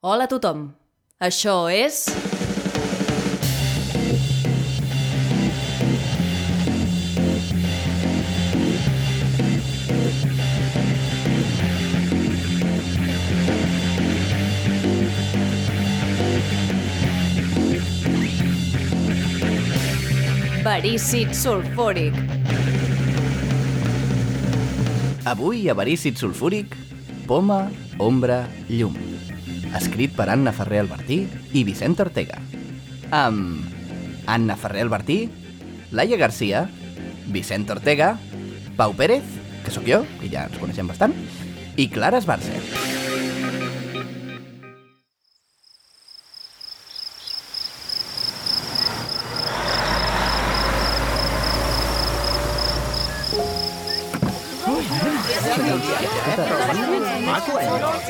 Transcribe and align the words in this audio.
Hola 0.00 0.28
a 0.28 0.30
tothom. 0.30 0.60
Això 1.18 1.66
és... 1.74 2.04
Verícid 20.62 21.34
sulfúric. 21.34 22.14
Avui, 25.26 25.66
avarícid 25.66 26.14
sulfúric, 26.14 26.78
poma, 27.26 27.64
ombra, 27.98 28.44
llum. 28.70 29.17
Escrit 29.76 30.14
per 30.16 30.28
Anna 30.32 30.52
Ferrer 30.56 30.80
Albertí 30.84 31.22
i 31.52 31.64
Vicent 31.66 31.98
Ortega. 32.00 32.40
Amb 33.10 33.74
Anna 34.28 34.56
Ferrer 34.56 34.84
Albertí, 34.86 35.22
Laia 35.90 36.20
Garcia, 36.20 36.66
Vicent 37.32 37.68
Ortega, 37.72 38.16
Pau 38.76 38.94
Pérez, 38.96 39.24
que 39.64 39.72
sóc 39.74 39.88
jo, 39.88 40.04
que 40.20 40.30
ja 40.32 40.46
ens 40.48 40.60
coneixem 40.60 40.88
bastant, 40.88 41.16
i 41.76 41.88
Clara 41.92 42.20
Esbarce. 56.48 58.08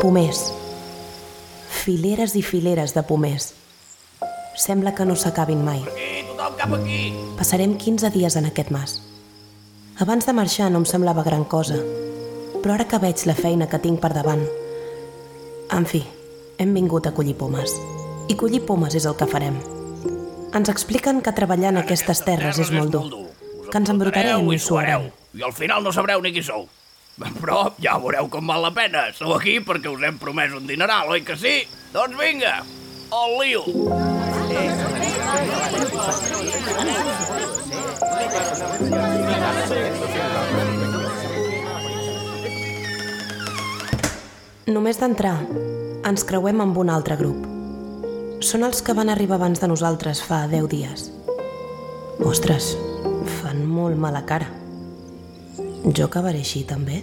Pomers. 0.00 0.52
Fileres 1.68 2.36
i 2.36 2.42
fileres 2.42 2.94
de 2.94 3.02
pomers. 3.02 3.54
Sembla 4.56 4.94
que 4.94 5.04
no 5.04 5.16
s'acabin 5.16 5.64
mai. 5.64 5.82
Passarem 7.38 7.76
15 7.76 8.10
dies 8.14 8.36
en 8.36 8.46
aquest 8.46 8.70
mas. 8.70 9.02
Abans 10.00 10.26
de 10.26 10.32
marxar 10.32 10.70
no 10.70 10.78
em 10.82 10.86
semblava 10.88 11.22
gran 11.22 11.44
cosa, 11.44 11.76
però 12.62 12.74
ara 12.74 12.88
que 12.88 12.98
veig 12.98 13.26
la 13.28 13.36
feina 13.38 13.68
que 13.70 13.78
tinc 13.78 14.00
per 14.02 14.12
davant... 14.14 14.42
En 15.74 15.86
fi, 15.88 16.02
hem 16.58 16.74
vingut 16.74 17.06
a 17.06 17.14
collir 17.14 17.36
pomes. 17.38 17.72
I 18.28 18.36
collir 18.38 18.64
pomes 18.66 18.94
és 18.94 19.06
el 19.08 19.16
que 19.18 19.28
farem. 19.28 19.73
Ens 20.54 20.70
expliquen 20.70 21.18
que 21.18 21.32
treballar 21.34 21.72
en 21.72 21.80
aquestes 21.80 22.20
terres 22.22 22.60
és 22.62 22.68
molt 22.70 22.92
dur, 22.94 23.24
que 23.72 23.80
ens 23.80 23.90
embrutarem 23.90 24.46
i 24.54 24.58
suarem. 24.62 25.08
I 25.34 25.42
al 25.42 25.54
final 25.56 25.82
no 25.82 25.90
sabreu 25.90 26.22
ni 26.22 26.30
qui 26.30 26.44
sou. 26.46 26.68
Però 27.40 27.72
ja 27.82 27.96
veureu 27.98 28.28
com 28.30 28.46
val 28.46 28.62
la 28.62 28.70
pena. 28.74 29.08
Sou 29.18 29.34
aquí 29.34 29.56
perquè 29.58 29.90
us 29.90 30.04
hem 30.06 30.20
promès 30.22 30.54
un 30.54 30.68
dineral, 30.70 31.10
oi 31.10 31.24
que 31.26 31.34
sí? 31.34 31.56
Doncs 31.94 32.14
vinga, 32.18 32.60
al 33.10 33.34
lío. 33.42 33.64
Només 44.70 45.02
d'entrar, 45.02 45.34
ens 46.06 46.24
creuem 46.30 46.62
amb 46.62 46.78
un 46.78 46.94
altre 46.94 47.18
grup. 47.18 47.53
Són 48.44 48.60
els 48.60 48.82
que 48.84 48.92
van 48.92 49.08
arribar 49.08 49.38
abans 49.38 49.56
de 49.56 49.68
nosaltres 49.70 50.18
fa 50.20 50.42
10 50.50 50.66
dies. 50.68 51.06
Ostres, 52.28 52.74
fan 53.38 53.62
molt 53.64 53.96
mala 53.96 54.20
cara. 54.28 54.50
Jo 55.88 56.10
acabaré 56.10 56.42
així, 56.44 56.60
també? 56.68 57.00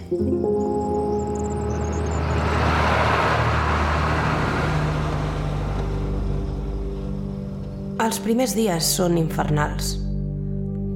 Els 8.06 8.22
primers 8.22 8.54
dies 8.54 8.94
són 8.94 9.18
infernals. 9.18 9.96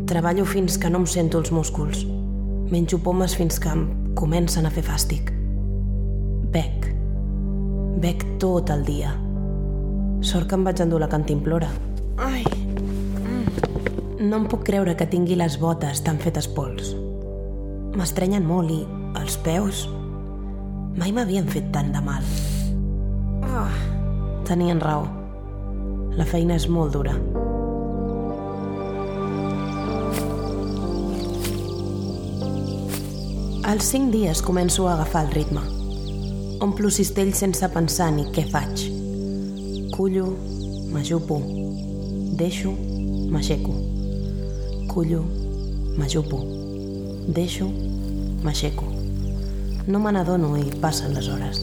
Treballo 0.07 0.47
fins 0.47 0.79
que 0.79 0.95
no 0.95 1.03
em 1.03 1.11
sento 1.11 1.43
els 1.43 1.51
músculs. 1.51 2.07
Menjo 2.71 3.03
pomes 3.03 3.35
fins 3.35 3.59
que 3.59 3.75
em 3.75 3.87
comencen 4.15 4.71
a 4.71 4.75
fer 4.79 4.87
fàstic. 4.95 5.35
Bec. 6.55 6.93
Bec 7.99 8.29
tot 8.39 8.71
el 8.71 8.87
dia. 8.87 9.26
Sort 10.27 10.49
que 10.51 10.57
em 10.59 10.65
vaig 10.67 10.81
endur 10.83 10.99
la 10.99 11.07
cantimplora. 11.11 11.69
Ai. 12.19 12.43
No 14.19 14.41
em 14.41 14.47
puc 14.51 14.65
creure 14.67 14.97
que 14.99 15.07
tingui 15.07 15.37
les 15.39 15.55
botes 15.63 16.03
tan 16.03 16.19
fetes 16.19 16.49
pols. 16.51 16.97
M'estrenyen 17.95 18.45
molt 18.49 18.73
i 18.75 18.81
els 19.21 19.39
peus 19.47 19.87
mai 20.97 21.13
m'havien 21.13 21.47
fet 21.53 21.69
tant 21.73 21.93
de 21.93 22.01
mal. 22.03 22.25
Oh. 23.45 23.69
Tenien 24.49 24.81
raó. 24.81 25.07
La 26.17 26.25
feina 26.25 26.57
és 26.57 26.67
molt 26.73 26.97
dura. 26.97 27.15
Als 33.67 33.93
cinc 33.93 34.13
dies 34.15 34.43
començo 34.43 34.89
a 34.89 34.95
agafar 34.97 35.27
el 35.27 35.33
ritme. 35.37 35.63
Omplo 36.65 36.91
cistells 36.91 37.43
sense 37.45 37.69
pensar 37.75 38.13
ni 38.15 38.31
què 38.33 38.47
faig. 38.49 38.96
Cullo, 39.97 40.27
m'ajupo, 40.93 41.41
deixo, 42.37 42.73
m'aixeco. 43.31 43.73
Cullo, 44.93 45.25
m'ajupo, 45.97 46.39
deixo, 47.29 47.71
m'aixeco. 48.45 48.85
No 49.87 50.01
me 50.01 50.13
n'adono 50.13 50.57
i 50.59 50.67
passen 50.83 51.15
les 51.15 51.29
hores. 51.29 51.63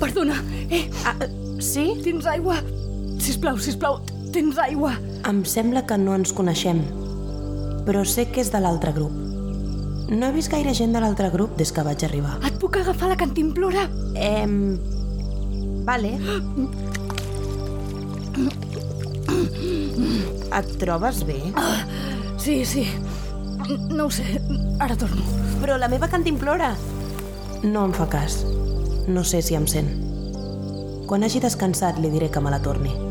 Perdona, 0.00 0.40
eh, 0.70 0.88
Ah, 1.04 1.16
sí? 1.60 2.00
tens 2.02 2.26
aigua? 2.26 2.56
Sisplau, 3.18 3.58
sisplau, 3.58 4.00
tens 4.32 4.56
aigua? 4.58 4.94
Em 5.28 5.44
sembla 5.44 5.84
que 5.86 5.98
no 5.98 6.14
ens 6.16 6.32
coneixem, 6.32 6.80
però 7.84 8.04
sé 8.06 8.28
que 8.32 8.40
és 8.40 8.52
de 8.52 8.60
l'altre 8.60 8.92
grup. 8.96 9.12
No 10.08 10.28
he 10.28 10.32
vist 10.32 10.52
gaire 10.52 10.72
gent 10.74 10.92
de 10.94 11.00
l'altre 11.02 11.28
grup 11.34 11.56
des 11.58 11.72
que 11.74 11.82
vaig 11.82 12.04
arribar. 12.06 12.38
Et 12.46 12.56
puc 12.62 12.76
agafar 12.78 13.08
la 13.10 13.16
cantimplora? 13.18 13.88
Em... 14.14 14.78
Vale. 15.86 16.16
Et 20.56 20.78
trobes 20.80 21.22
bé? 21.26 21.40
Sí, 22.38 22.64
sí. 22.64 22.86
No 23.90 24.06
ho 24.06 24.10
sé, 24.10 24.40
ara 24.80 24.96
torno. 24.96 25.22
Però 25.62 25.76
la 25.80 25.88
meva 25.88 26.08
cantimplora... 26.12 26.74
No 27.64 27.86
em 27.88 27.94
fa 27.96 28.06
cas. 28.12 28.44
No 29.08 29.24
sé 29.24 29.40
si 29.42 29.56
em 29.56 29.66
sent. 29.70 29.88
Quan 31.08 31.24
hagi 31.24 31.40
descansat 31.42 31.98
li 32.02 32.10
diré 32.12 32.30
que 32.30 32.42
me 32.42 32.52
la 32.52 32.60
torni. 32.62 33.05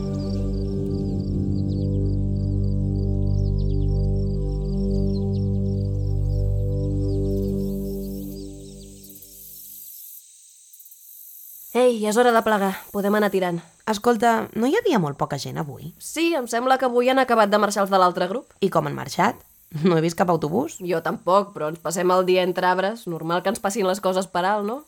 Ei, 11.86 12.00
ja 12.02 12.10
és 12.10 12.18
hora 12.18 12.32
de 12.34 12.42
plegar. 12.42 12.72
Podem 12.94 13.14
anar 13.18 13.30
tirant. 13.34 13.60
Escolta, 13.92 14.48
no 14.58 14.66
hi 14.66 14.74
havia 14.80 14.98
molt 15.02 15.20
poca 15.20 15.38
gent 15.42 15.60
avui? 15.62 15.92
Sí, 16.02 16.32
em 16.34 16.48
sembla 16.50 16.80
que 16.82 16.88
avui 16.88 17.12
han 17.12 17.22
acabat 17.22 17.52
de 17.52 17.60
marxar 17.62 17.84
els 17.84 17.92
de 17.94 18.00
l'altre 18.02 18.26
grup. 18.32 18.56
I 18.66 18.72
com 18.74 18.88
han 18.90 18.96
marxat? 18.98 19.38
No 19.84 19.98
he 19.98 20.02
vist 20.02 20.18
cap 20.18 20.32
autobús. 20.34 20.80
Jo 20.82 21.02
tampoc, 21.06 21.52
però 21.54 21.68
ens 21.70 21.82
passem 21.84 22.10
el 22.16 22.26
dia 22.26 22.46
entre 22.48 22.66
arbres. 22.70 23.06
Normal 23.12 23.44
que 23.44 23.52
ens 23.54 23.62
passin 23.62 23.86
les 23.86 24.02
coses 24.02 24.26
per 24.32 24.46
alt, 24.50 24.66
no? 24.66 24.80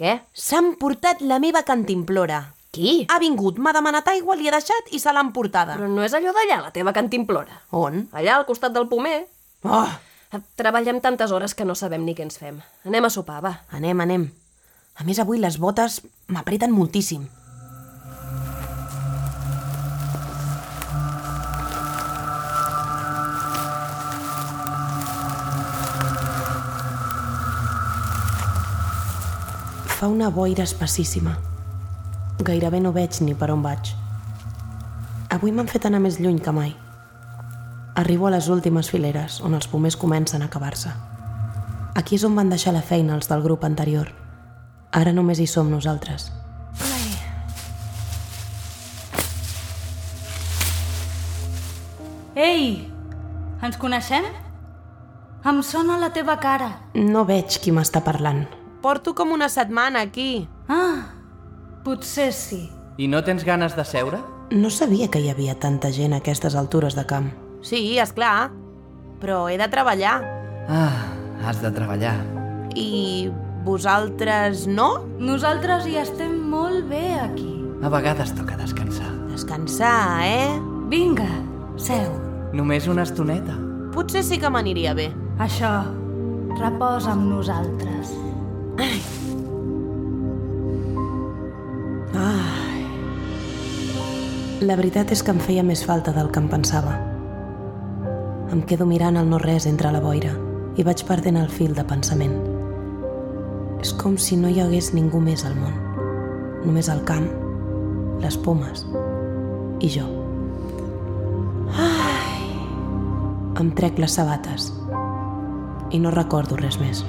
Què? 0.00 0.14
S'han 0.32 0.74
portat 0.80 1.20
la 1.20 1.40
meva 1.42 1.64
cantimplora. 1.66 2.40
Qui? 2.74 3.04
Ha 3.10 3.18
vingut, 3.22 3.58
m'ha 3.62 3.74
demanat 3.76 4.08
aigua, 4.14 4.34
li 4.38 4.48
he 4.48 4.54
deixat 4.54 4.88
i 4.96 5.02
se 5.02 5.12
l'ha 5.12 5.22
emportada. 5.22 5.76
Però 5.78 5.90
no 5.90 6.02
és 6.06 6.14
allò 6.16 6.32
d'allà, 6.34 6.62
la 6.64 6.72
teva 6.74 6.94
cantimplora. 6.96 7.60
On? 7.70 8.00
Allà, 8.16 8.38
al 8.40 8.48
costat 8.48 8.72
del 8.74 8.88
pomer. 8.90 9.20
Oh, 9.68 9.86
Treballem 10.58 10.98
tantes 10.98 11.30
hores 11.30 11.54
que 11.54 11.66
no 11.68 11.76
sabem 11.78 12.02
ni 12.02 12.14
què 12.18 12.24
ens 12.26 12.40
fem. 12.40 12.56
Anem 12.88 13.06
a 13.06 13.10
sopar, 13.12 13.38
va. 13.44 13.52
anem, 13.70 14.00
anem. 14.02 14.24
A 14.94 15.02
més, 15.02 15.18
avui 15.18 15.40
les 15.42 15.56
botes 15.58 15.98
m'apreten 16.30 16.70
moltíssim. 16.70 17.26
Fa 29.98 30.06
una 30.06 30.30
boira 30.30 30.62
espessíssima. 30.62 31.34
Gairebé 32.44 32.78
no 32.80 32.94
veig 32.94 33.18
ni 33.24 33.34
per 33.34 33.50
on 33.50 33.62
vaig. 33.66 33.94
Avui 35.34 35.50
m'han 35.50 35.70
fet 35.70 35.86
anar 35.88 36.02
més 36.04 36.20
lluny 36.22 36.38
que 36.38 36.54
mai. 36.54 36.74
Arribo 37.98 38.28
a 38.28 38.34
les 38.34 38.46
últimes 38.50 38.90
fileres, 38.90 39.40
on 39.42 39.54
els 39.58 39.66
pomers 39.70 39.98
comencen 39.98 40.42
a 40.42 40.50
acabar-se. 40.50 40.94
Aquí 41.98 42.14
és 42.14 42.26
on 42.26 42.34
van 42.38 42.50
deixar 42.50 42.74
la 42.74 42.82
feina 42.82 43.18
els 43.18 43.30
del 43.30 43.42
grup 43.42 43.66
anterior. 43.66 44.23
Ara 44.94 45.10
només 45.12 45.40
hi 45.42 45.46
som 45.50 45.70
nosaltres. 45.72 46.30
Ei, 52.34 52.90
ens 53.62 53.78
coneixem? 53.78 54.26
Em 55.44 55.60
sona 55.66 55.98
la 55.98 56.10
teva 56.14 56.36
cara. 56.42 56.70
No 56.94 57.24
veig 57.26 57.58
qui 57.62 57.74
m'està 57.74 58.02
parlant. 58.06 58.44
Porto 58.82 59.14
com 59.18 59.34
una 59.34 59.48
setmana 59.50 60.02
aquí. 60.06 60.46
Ah, 60.68 61.10
potser 61.84 62.30
sí. 62.34 62.62
I 62.98 63.08
no 63.10 63.22
tens 63.26 63.44
ganes 63.46 63.74
de 63.76 63.84
seure? 63.86 64.20
No 64.54 64.70
sabia 64.70 65.10
que 65.10 65.22
hi 65.22 65.30
havia 65.30 65.56
tanta 65.58 65.90
gent 65.90 66.14
a 66.14 66.20
aquestes 66.22 66.54
altures 66.54 66.94
de 66.94 67.06
camp. 67.10 67.30
Sí, 67.66 67.98
és 67.98 68.12
clar, 68.14 68.50
però 69.22 69.44
he 69.50 69.58
de 69.58 69.68
treballar. 69.72 70.18
Ah, 70.68 71.06
has 71.46 71.62
de 71.62 71.70
treballar. 71.74 72.14
I 72.74 73.30
vosaltres 73.64 74.66
no? 74.68 75.04
Nosaltres 75.18 75.88
hi 75.88 75.96
estem 76.00 76.36
molt 76.50 76.86
bé 76.90 77.18
aquí. 77.20 77.50
A 77.82 77.90
vegades 77.92 78.34
toca 78.36 78.56
descansar. 78.60 79.10
Descansar, 79.32 80.24
eh? 80.24 80.60
Vinga, 80.92 81.28
seu. 81.76 82.12
Només 82.54 82.86
una 82.88 83.02
estoneta. 83.08 83.56
Potser 83.94 84.22
sí 84.26 84.38
que 84.40 84.50
m'aniria 84.50 84.94
bé. 84.94 85.08
Això, 85.42 85.72
reposa 86.60 87.14
amb 87.16 87.26
nosaltres. 87.32 88.14
La 94.64 94.76
veritat 94.78 95.10
és 95.12 95.20
que 95.20 95.32
em 95.34 95.40
feia 95.44 95.64
més 95.66 95.82
falta 95.84 96.14
del 96.16 96.30
que 96.32 96.40
em 96.40 96.48
pensava. 96.48 96.94
Em 98.54 98.62
quedo 98.64 98.86
mirant 98.88 99.18
el 99.20 99.28
no-res 99.28 99.66
entre 99.68 99.90
la 99.92 100.00
boira 100.00 100.32
i 100.80 100.86
vaig 100.86 101.04
perdent 101.04 101.36
el 101.36 101.50
fil 101.52 101.74
de 101.76 101.84
pensament. 101.84 102.53
És 103.84 103.90
com 104.00 104.14
si 104.16 104.38
no 104.40 104.48
hi 104.48 104.62
hagués 104.62 104.94
ningú 104.96 105.18
més 105.20 105.42
al 105.44 105.58
món. 105.60 105.74
Només 106.64 106.86
el 106.88 107.02
camp, 107.04 107.26
les 108.22 108.38
pomes 108.40 108.86
i 109.84 109.90
jo. 109.92 110.06
Ai, 111.84 112.46
em 113.60 113.72
trec 113.76 114.00
les 114.00 114.14
sabates 114.16 114.70
i 115.92 116.00
no 116.00 116.12
recordo 116.14 116.56
res 116.56 116.78
més. 116.80 117.02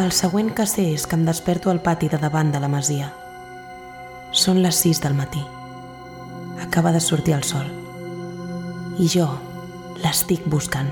El 0.00 0.08
següent 0.22 0.50
que 0.56 0.64
sé 0.72 0.88
és 0.94 1.04
que 1.04 1.20
em 1.20 1.28
desperto 1.28 1.68
al 1.68 1.82
pati 1.84 2.08
de 2.08 2.22
davant 2.24 2.48
de 2.54 2.64
la 2.64 2.72
masia. 2.72 3.12
Són 4.44 4.58
les 4.60 4.76
6 4.82 4.98
del 5.00 5.14
matí. 5.16 5.40
Acaba 6.60 6.92
de 6.92 7.00
sortir 7.00 7.32
el 7.32 7.44
sol. 7.48 7.64
I 9.00 9.06
jo 9.08 9.24
l'estic 10.02 10.44
buscant. 10.52 10.90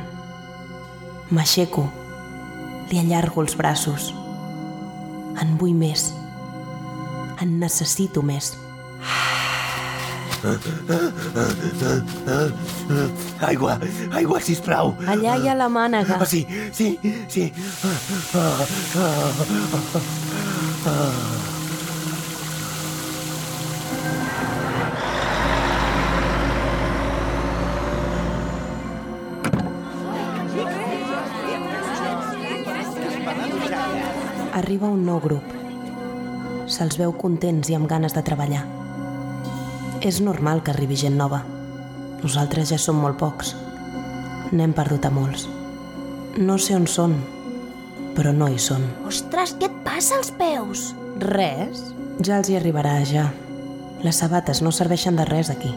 M'aixeco, 1.37 1.85
li 2.89 3.01
allargo 3.03 3.45
els 3.45 3.57
braços. 3.59 4.09
En 5.43 5.59
vull 5.61 5.77
més. 5.77 6.15
En 7.45 7.59
necessito 7.61 8.25
més. 8.25 8.55
Aigua, 13.53 13.77
aigua, 14.17 14.41
sisplau. 14.41 14.97
Allà 15.05 15.37
hi 15.37 15.53
ha 15.53 15.61
la 15.61 15.69
mànega. 15.69 16.23
Ah, 16.23 16.27
sí, 16.27 16.47
sí, 16.73 16.97
sí. 17.29 17.53
Arriba 20.83 21.52
un 35.03 35.11
nou 35.11 35.19
grup. 35.19 35.43
Se'ls 36.71 36.97
veu 37.01 37.11
contents 37.19 37.69
i 37.71 37.75
amb 37.75 37.91
ganes 37.91 38.15
de 38.15 38.23
treballar. 38.23 38.63
És 40.03 40.21
normal 40.23 40.63
que 40.63 40.71
arribi 40.71 40.99
gent 40.99 41.19
nova. 41.19 41.43
Nosaltres 42.23 42.71
ja 42.71 42.79
som 42.79 43.01
molt 43.03 43.19
pocs. 43.19 43.57
N'hem 44.55 44.75
perdut 44.77 45.09
a 45.09 45.11
molts. 45.11 45.49
No 46.39 46.59
sé 46.63 46.77
on 46.79 46.87
són, 46.87 47.17
però 48.17 48.33
no 48.37 48.49
hi 48.49 48.61
són. 48.63 48.85
Ostres, 49.09 49.57
què 49.59 49.69
et 49.69 49.81
passa 49.85 50.21
als 50.21 50.31
peus? 50.39 50.93
Res? 51.23 51.83
Ja 52.23 52.39
els 52.39 52.53
hi 52.53 52.59
arribarà, 52.61 53.01
ja. 53.09 53.31
Les 54.07 54.23
sabates 54.23 54.63
no 54.63 54.71
serveixen 54.75 55.19
de 55.19 55.27
res 55.27 55.51
aquí. 55.51 55.73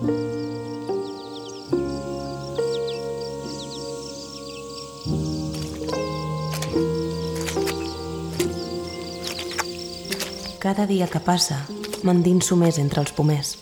Cada 0.00 0.08
dia 10.86 11.04
que 11.06 11.20
passa, 11.20 11.58
m'endinso 12.00 12.56
més 12.56 12.78
entre 12.80 13.02
els 13.04 13.12
pomers, 13.12 13.58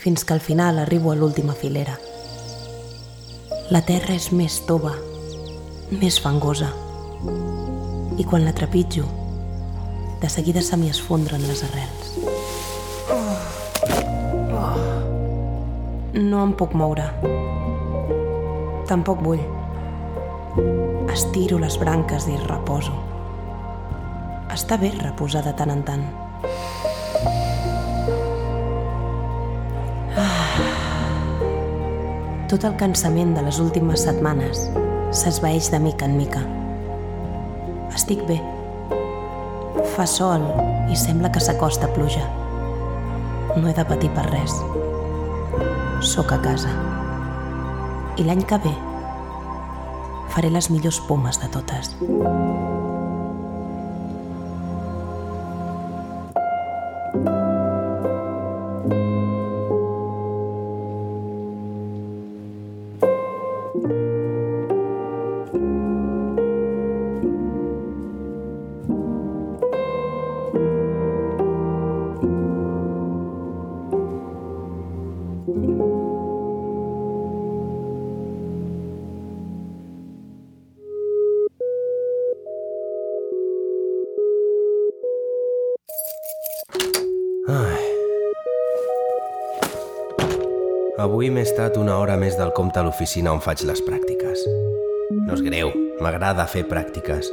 fins 0.00 0.24
que 0.24 0.32
al 0.32 0.40
final 0.40 0.80
arribo 0.80 1.12
a 1.12 1.16
l'última 1.18 1.52
filera. 1.52 1.98
La 3.68 3.82
terra 3.84 4.16
és 4.16 4.30
més 4.32 4.62
tova, 4.64 4.94
més 5.92 6.16
fangosa, 6.24 6.72
i 8.16 8.24
quan 8.24 8.48
la 8.48 8.56
trepitjo, 8.56 9.04
de 10.24 10.32
seguida 10.32 10.64
se 10.64 10.80
m'hi 10.80 10.88
esfondren 10.88 11.44
les 11.44 11.66
arrels. 11.68 12.03
No 16.14 16.44
em 16.46 16.52
puc 16.54 16.76
moure. 16.78 17.08
Tampoc 18.86 19.18
vull. 19.26 19.40
Estiro 21.10 21.58
les 21.58 21.74
branques 21.80 22.28
i 22.30 22.36
reposo. 22.38 22.94
Està 24.54 24.78
bé 24.78 24.92
reposar 24.94 25.42
de 25.42 25.50
tant 25.58 25.72
en 25.74 25.82
tant. 25.82 26.04
Ah. 30.14 30.54
Tot 32.46 32.62
el 32.70 32.78
cansament 32.78 33.34
de 33.34 33.42
les 33.48 33.58
últimes 33.58 34.06
setmanes 34.06 34.68
s'esvaeix 35.10 35.72
de 35.74 35.82
mica 35.82 36.06
en 36.06 36.14
mica. 36.20 36.44
Estic 37.90 38.22
bé. 38.30 38.38
Fa 39.98 40.06
sol 40.06 40.46
i 40.86 40.94
sembla 40.94 41.34
que 41.34 41.42
s'acosta 41.42 41.90
pluja. 41.98 42.22
No 43.58 43.66
he 43.66 43.74
de 43.74 43.90
patir 43.90 44.14
per 44.14 44.30
res. 44.30 44.62
Sóc 46.04 46.32
a 46.32 46.36
casa. 46.44 46.68
I 48.20 48.26
l'any 48.26 48.42
que 48.44 48.58
ve 48.60 48.72
faré 50.34 50.50
les 50.52 50.68
millors 50.68 51.00
pomes 51.08 51.40
de 51.40 51.48
totes. 51.54 51.94
Avui 91.14 91.28
m'he 91.30 91.44
estat 91.46 91.76
una 91.78 91.94
hora 92.02 92.16
més 92.18 92.34
del 92.34 92.48
compte 92.56 92.80
a 92.80 92.82
l'oficina 92.82 93.30
on 93.30 93.38
faig 93.38 93.60
les 93.68 93.78
pràctiques. 93.86 94.40
No 95.14 95.36
és 95.36 95.42
greu, 95.46 95.68
m'agrada 96.02 96.42
fer 96.50 96.64
pràctiques. 96.66 97.28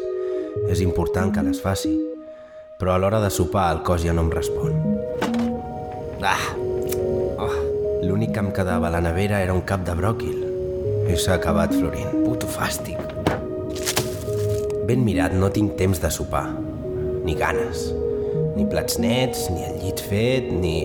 És 0.69 0.83
important 0.85 1.31
que 1.33 1.41
les 1.41 1.57
faci. 1.63 1.89
Però 2.77 2.91
a 2.93 2.99
l'hora 3.01 3.17
de 3.23 3.31
sopar 3.33 3.63
el 3.73 3.79
cos 3.87 4.03
ja 4.03 4.13
no 4.13 4.21
em 4.21 4.27
respon. 4.29 4.75
Ah! 6.21 6.43
Oh, 7.41 7.55
L'únic 8.05 8.35
que 8.35 8.43
em 8.43 8.51
quedava 8.53 8.85
a 8.91 8.93
la 8.93 9.01
nevera 9.01 9.39
era 9.41 9.55
un 9.57 9.63
cap 9.71 9.81
de 9.87 9.95
bròquil. 9.97 10.43
I 11.09 11.17
s'ha 11.17 11.39
acabat 11.39 11.73
florint. 11.73 12.11
Puto 12.27 12.45
fàstic. 12.53 13.01
Ben 14.85 15.01
mirat, 15.07 15.33
no 15.33 15.49
tinc 15.49 15.73
temps 15.79 16.03
de 16.03 16.11
sopar. 16.13 16.51
Ni 17.25 17.33
ganes. 17.33 17.87
Ni 18.59 18.67
plats 18.69 19.01
nets, 19.01 19.49
ni 19.49 19.65
el 19.71 19.81
llit 19.81 20.05
fet, 20.05 20.53
ni... 20.53 20.83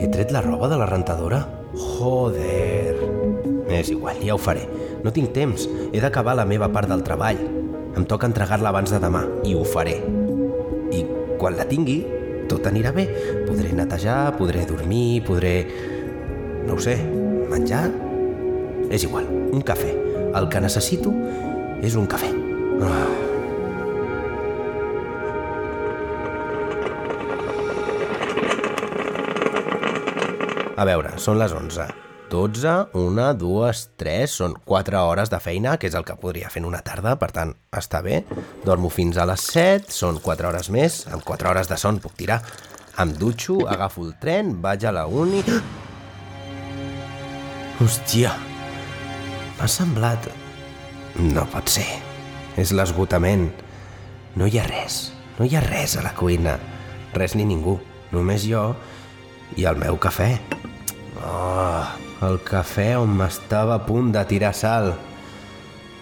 He 0.00 0.08
tret 0.08 0.32
la 0.32 0.40
roba 0.48 0.72
de 0.72 0.80
la 0.80 0.88
rentadora? 0.88 1.42
Joder. 1.74 2.94
És 3.74 3.90
igual, 3.90 4.20
ja 4.22 4.34
ho 4.34 4.40
faré. 4.40 4.68
No 5.04 5.12
tinc 5.12 5.32
temps. 5.34 5.66
He 5.92 6.00
d'acabar 6.02 6.36
la 6.38 6.46
meva 6.48 6.70
part 6.72 6.90
del 6.90 7.02
treball. 7.06 7.40
Em 7.94 8.06
toca 8.10 8.28
entregar-la 8.30 8.70
abans 8.72 8.90
de 8.90 9.00
demà, 9.02 9.24
i 9.46 9.54
ho 9.54 9.64
faré. 9.66 9.98
I 10.94 11.04
quan 11.38 11.58
la 11.58 11.66
tingui, 11.70 12.00
tot 12.50 12.66
anirà 12.70 12.92
bé. 12.94 13.06
Podré 13.48 13.72
netejar, 13.74 14.36
podré 14.38 14.64
dormir, 14.68 15.22
podré... 15.26 15.56
No 16.64 16.78
ho 16.78 16.82
sé, 16.82 16.96
menjar... 17.50 17.86
És 18.94 19.06
igual, 19.06 19.26
un 19.26 19.64
cafè. 19.64 19.90
El 20.34 20.50
que 20.52 20.60
necessito 20.62 21.12
és 21.82 21.96
un 21.98 22.06
cafè. 22.10 22.30
Ah. 22.84 23.13
Són 31.20 31.38
les 31.38 31.52
11. 31.54 31.86
12, 32.30 32.74
1, 32.98 33.26
2, 33.38 33.80
3, 34.00 34.30
són 34.30 34.54
4 34.66 35.02
hores 35.06 35.30
de 35.30 35.38
feina, 35.38 35.76
que 35.78 35.86
és 35.86 35.94
el 35.94 36.06
que 36.08 36.16
podria 36.18 36.48
fer 36.50 36.62
en 36.62 36.68
una 36.70 36.80
tarda, 36.82 37.14
per 37.20 37.30
tant, 37.36 37.52
està 37.70 38.00
bé. 38.02 38.22
Dormo 38.64 38.90
fins 38.90 39.20
a 39.20 39.26
les 39.28 39.44
7, 39.52 39.92
són 39.94 40.18
4 40.24 40.48
hores 40.48 40.70
més, 40.74 41.04
amb 41.12 41.22
4 41.22 41.52
hores 41.52 41.70
de 41.70 41.78
son 41.78 42.00
puc 42.02 42.16
tirar. 42.18 42.40
Em 42.98 43.12
dutxo, 43.18 43.60
agafo 43.70 44.06
el 44.06 44.14
tren, 44.22 44.56
vaig 44.62 44.86
a 44.88 44.94
la 44.94 45.06
uni... 45.06 45.44
Hòstia, 47.82 48.32
m'ha 49.58 49.70
semblat... 49.70 50.30
No 51.20 51.44
pot 51.52 51.70
ser. 51.70 51.86
És 52.58 52.72
l'esgotament. 52.74 53.48
No 54.34 54.48
hi 54.50 54.58
ha 54.58 54.66
res, 54.66 55.12
no 55.38 55.46
hi 55.46 55.54
ha 55.54 55.62
res 55.62 55.94
a 55.98 56.02
la 56.06 56.14
cuina. 56.18 56.56
Res 57.14 57.36
ni 57.38 57.46
ningú, 57.46 57.78
només 58.10 58.46
jo 58.50 58.72
i 59.54 59.66
el 59.70 59.78
meu 59.78 59.98
cafè. 60.02 60.32
Oh, 61.24 61.84
el 62.26 62.38
cafè 62.44 62.92
on 63.00 63.14
m'estava 63.18 63.78
a 63.78 63.84
punt 63.86 64.12
de 64.12 64.24
tirar 64.28 64.52
sal. 64.56 64.92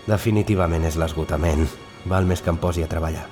Definitivament 0.09 0.85
és 0.88 0.99
l'esgotament. 0.99 1.69
Val 2.11 2.26
més 2.26 2.43
que 2.43 2.50
em 2.50 2.59
posi 2.59 2.83
a 2.83 2.91
treballar. 2.91 3.29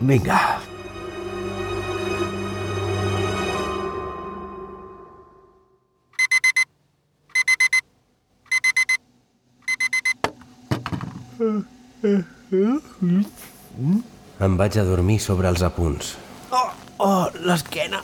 Vinga. 0.00 0.40
Em 14.40 14.56
vaig 14.60 14.76
a 14.78 14.84
dormir 14.84 15.18
sobre 15.22 15.48
els 15.48 15.62
apunts. 15.64 16.14
Oh, 16.52 16.68
oh, 17.00 17.26
l'esquena. 17.48 18.02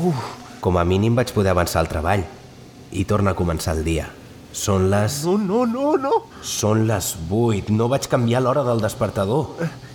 Uf. 0.00 0.22
Com 0.64 0.78
a 0.80 0.84
mínim 0.88 1.14
vaig 1.18 1.32
poder 1.36 1.52
avançar 1.52 1.82
el 1.84 1.90
treball. 1.92 2.22
I 2.94 3.04
torna 3.04 3.34
a 3.34 3.36
començar 3.36 3.74
el 3.76 3.84
dia. 3.84 4.06
Són 4.54 4.86
les... 4.90 5.18
No, 5.26 5.36
no, 5.36 5.64
no, 5.66 5.92
no. 6.00 6.12
Són 6.40 6.86
les 6.88 7.10
8. 7.28 7.74
No 7.74 7.88
vaig 7.92 8.06
canviar 8.08 8.40
l'hora 8.44 8.62
del 8.64 8.80
despertador. 8.80 9.50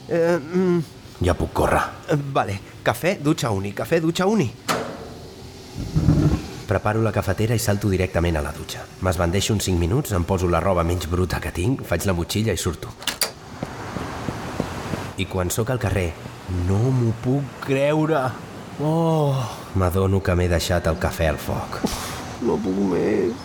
Eh, 0.10 0.38
mm, 0.38 0.80
Ja 1.26 1.34
puc 1.36 1.52
córrer. 1.54 1.82
eh, 2.10 2.16
vale, 2.34 2.60
cafè, 2.84 3.18
dutxa 3.22 3.50
uni, 3.52 3.74
cafè, 3.74 4.00
dutxa 4.00 4.26
uni. 4.28 4.50
Preparo 6.70 7.02
la 7.02 7.12
cafetera 7.12 7.56
i 7.56 7.60
salto 7.60 7.90
directament 7.90 8.38
a 8.38 8.42
la 8.46 8.52
dutxa. 8.56 8.86
M'esbandeixo 9.02 9.54
uns 9.54 9.64
5 9.66 9.80
minuts, 9.80 10.12
em 10.14 10.24
poso 10.24 10.48
la 10.48 10.60
roba 10.62 10.84
menys 10.84 11.08
bruta 11.10 11.40
que 11.42 11.52
tinc, 11.52 11.82
faig 11.84 12.06
la 12.06 12.14
motxilla 12.14 12.54
i 12.54 12.58
surto. 12.62 12.94
I 15.20 15.26
quan 15.28 15.50
sóc 15.52 15.68
al 15.74 15.80
carrer, 15.84 16.14
no 16.64 16.78
m'ho 16.96 17.10
puc 17.20 17.44
creure. 17.66 18.22
Oh, 18.80 19.36
m'adono 19.76 20.22
que 20.24 20.32
m'he 20.40 20.46
deixat 20.48 20.86
el 20.88 20.96
cafè 20.96 21.28
al 21.28 21.40
foc. 21.44 21.82
No 22.48 22.56
puc 22.64 22.78
més. 22.94 23.42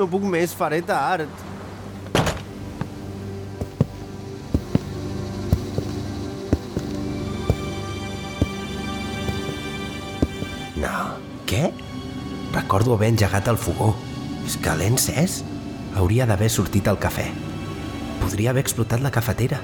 No 0.00 0.06
puc 0.08 0.24
més, 0.24 0.54
faré 0.56 0.78
tard. 0.88 1.28
No. 10.80 10.96
Què? 11.52 11.68
Recordo 12.56 12.96
haver 12.96 13.12
engegat 13.12 13.52
el 13.52 13.60
fogó. 13.60 13.92
És 14.48 14.56
que 14.56 14.72
l'he 14.80 14.88
encès? 14.94 15.42
Hauria 16.00 16.24
d'haver 16.24 16.48
sortit 16.48 16.88
el 16.88 16.96
cafè. 16.96 17.28
Podria 18.24 18.56
haver 18.56 18.64
explotat 18.64 19.04
la 19.04 19.12
cafetera. 19.12 19.60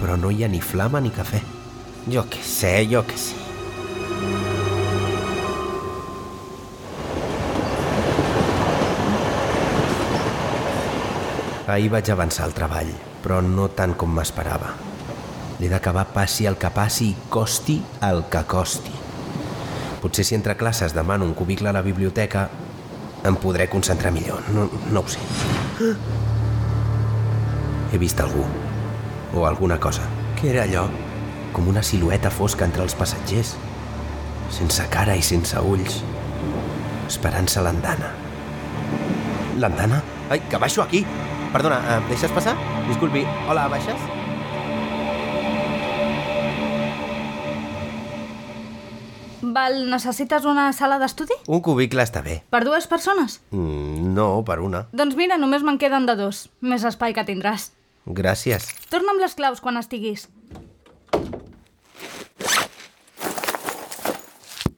Però 0.00 0.16
no 0.16 0.30
hi 0.32 0.44
ha 0.44 0.48
ni 0.48 0.60
flama 0.64 1.00
ni 1.00 1.12
cafè. 1.12 1.40
Jo 2.08 2.24
què 2.32 2.40
sé, 2.44 2.74
jo 2.88 3.04
què 3.04 3.16
sé. 3.20 3.36
Ahir 11.70 11.90
vaig 11.92 12.08
avançar 12.10 12.48
al 12.48 12.54
treball, 12.56 12.88
però 13.22 13.38
no 13.44 13.68
tant 13.78 13.92
com 13.94 14.10
m'esperava. 14.16 14.72
L'he 15.60 15.68
d'acabar 15.70 16.08
passi 16.10 16.48
el 16.48 16.56
que 16.58 16.70
passi 16.74 17.12
i 17.12 17.28
costi 17.30 17.76
el 18.08 18.24
que 18.32 18.42
costi. 18.48 18.96
Potser 20.00 20.24
si 20.24 20.34
entre 20.34 20.56
classes 20.56 20.96
demano 20.96 21.28
un 21.28 21.36
cubicle 21.38 21.68
a 21.70 21.76
la 21.76 21.84
biblioteca 21.84 22.48
em 23.22 23.36
podré 23.36 23.68
concentrar 23.68 24.10
millor. 24.16 24.42
No, 24.56 24.66
no 24.90 25.04
ho 25.04 25.12
sé. 25.12 25.20
He 27.92 28.02
vist 28.02 28.24
algú. 28.24 28.48
O 29.34 29.46
alguna 29.46 29.78
cosa. 29.78 30.02
Què 30.38 30.50
era 30.50 30.64
allò? 30.66 30.86
Com 31.54 31.68
una 31.70 31.82
silueta 31.86 32.30
fosca 32.34 32.66
entre 32.66 32.82
els 32.82 32.96
passatgers. 32.98 33.54
Sense 34.50 34.86
cara 34.90 35.14
i 35.14 35.22
sense 35.22 35.58
ulls. 35.62 36.00
Esperant-se 37.06 37.62
l'andana. 37.62 38.10
L'andana? 39.62 40.00
Ai, 40.30 40.40
que 40.50 40.58
baixo 40.58 40.82
aquí. 40.82 41.04
Perdona, 41.52 41.78
em 41.96 42.08
deixes 42.10 42.32
passar? 42.34 42.56
Disculpi. 42.88 43.24
Hola, 43.50 43.68
baixes? 43.70 44.08
Val, 49.40 49.80
necessites 49.90 50.44
una 50.46 50.68
sala 50.76 50.98
d'estudi? 51.00 51.34
Un 51.50 51.62
cubicle 51.64 52.02
està 52.04 52.22
bé. 52.22 52.40
Per 52.52 52.60
dues 52.66 52.86
persones? 52.90 53.40
Mm, 53.50 54.12
no, 54.14 54.28
per 54.46 54.60
una. 54.62 54.84
Doncs 54.92 55.16
mira, 55.18 55.38
només 55.40 55.64
me'n 55.66 55.78
queden 55.80 56.06
de 56.06 56.14
dos. 56.18 56.48
Més 56.60 56.84
espai 56.86 57.14
que 57.16 57.24
tindràs. 57.26 57.70
Gràcies. 58.06 58.70
Torna 58.90 59.12
amb 59.14 59.22
les 59.22 59.34
claus 59.36 59.60
quan 59.60 59.76
estiguis. 59.80 60.28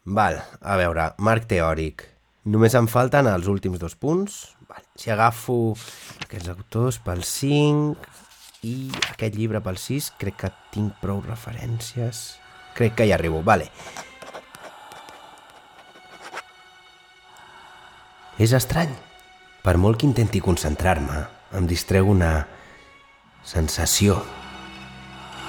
Val, 0.04 0.40
a 0.60 0.76
veure, 0.76 1.12
marc 1.22 1.46
teòric. 1.48 2.02
Només 2.50 2.74
em 2.74 2.88
falten 2.90 3.28
els 3.30 3.46
últims 3.46 3.78
dos 3.78 3.94
punts. 3.94 4.56
Val, 4.68 4.82
si 4.98 5.12
agafo 5.14 5.76
aquests 6.24 6.50
autors 6.50 6.98
pel 7.04 7.22
5 7.22 7.94
i 8.66 8.90
aquest 9.12 9.38
llibre 9.38 9.62
pel 9.62 9.78
6, 9.78 10.10
crec 10.18 10.40
que 10.42 10.50
tinc 10.74 10.98
prou 11.00 11.22
referències. 11.22 12.24
Crec 12.74 12.98
que 12.98 13.06
hi 13.06 13.14
arribo, 13.14 13.44
vale. 13.46 13.70
És 18.42 18.52
estrany. 18.58 18.90
Per 19.62 19.76
molt 19.78 20.00
que 20.00 20.08
intenti 20.08 20.42
concentrar-me, 20.42 21.22
em 21.54 21.66
distreu 21.70 22.10
una 22.10 22.32
sensació, 23.44 24.22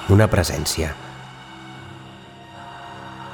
una 0.10 0.28
presència. 0.28 0.94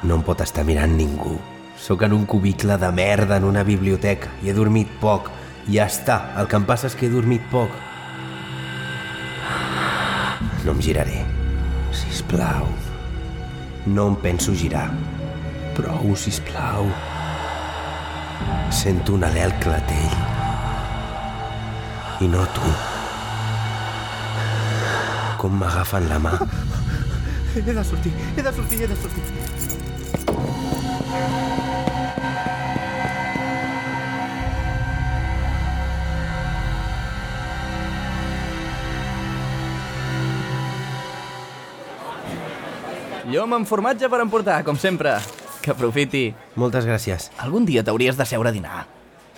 No 0.04 0.20
em 0.20 0.24
pot 0.24 0.42
estar 0.44 0.66
mirant 0.68 0.96
ningú. 0.96 1.38
Sóc 1.80 2.04
en 2.04 2.14
un 2.14 2.26
cubicle 2.28 2.76
de 2.78 2.92
merda 2.92 3.38
en 3.40 3.46
una 3.48 3.64
biblioteca 3.64 4.32
i 4.44 4.52
he 4.52 4.56
dormit 4.56 4.92
poc. 5.00 5.32
Ja 5.70 5.88
està, 5.88 6.20
el 6.40 6.48
que 6.52 6.60
em 6.60 6.68
passa 6.68 6.90
és 6.90 6.96
que 6.96 7.08
he 7.08 7.14
dormit 7.14 7.44
poc. 7.52 7.72
No 10.66 10.76
em 10.76 10.84
giraré. 10.84 11.24
Sisplau. 11.96 12.68
No 13.88 14.10
em 14.12 14.20
penso 14.20 14.54
girar. 14.56 14.90
Prou, 15.76 16.16
sisplau. 16.20 16.92
Sento 18.70 19.16
un 19.16 19.24
al 19.24 19.60
clatell. 19.64 20.16
I 22.20 22.28
no 22.28 22.46
tu. 22.54 22.99
Com 25.40 25.56
m'agafen 25.56 26.10
la 26.12 26.18
mà. 26.20 26.34
He 27.56 27.62
de 27.64 27.84
sortir, 27.84 28.12
he 28.36 28.44
de 28.44 28.52
sortir, 28.52 28.82
he 28.84 28.88
de 28.92 28.96
sortir. 29.00 29.24
Llom 43.30 43.54
amb 43.56 43.68
formatge 43.70 44.10
per 44.12 44.20
emportar, 44.20 44.60
com 44.68 44.76
sempre. 44.76 45.16
Que 45.64 45.72
aprofiti. 45.72 46.34
Moltes 46.60 46.84
gràcies. 46.84 47.32
Algun 47.40 47.64
dia 47.64 47.84
t'hauries 47.88 48.20
de 48.20 48.28
seure 48.28 48.52
a 48.52 48.56
dinar. 48.56 48.88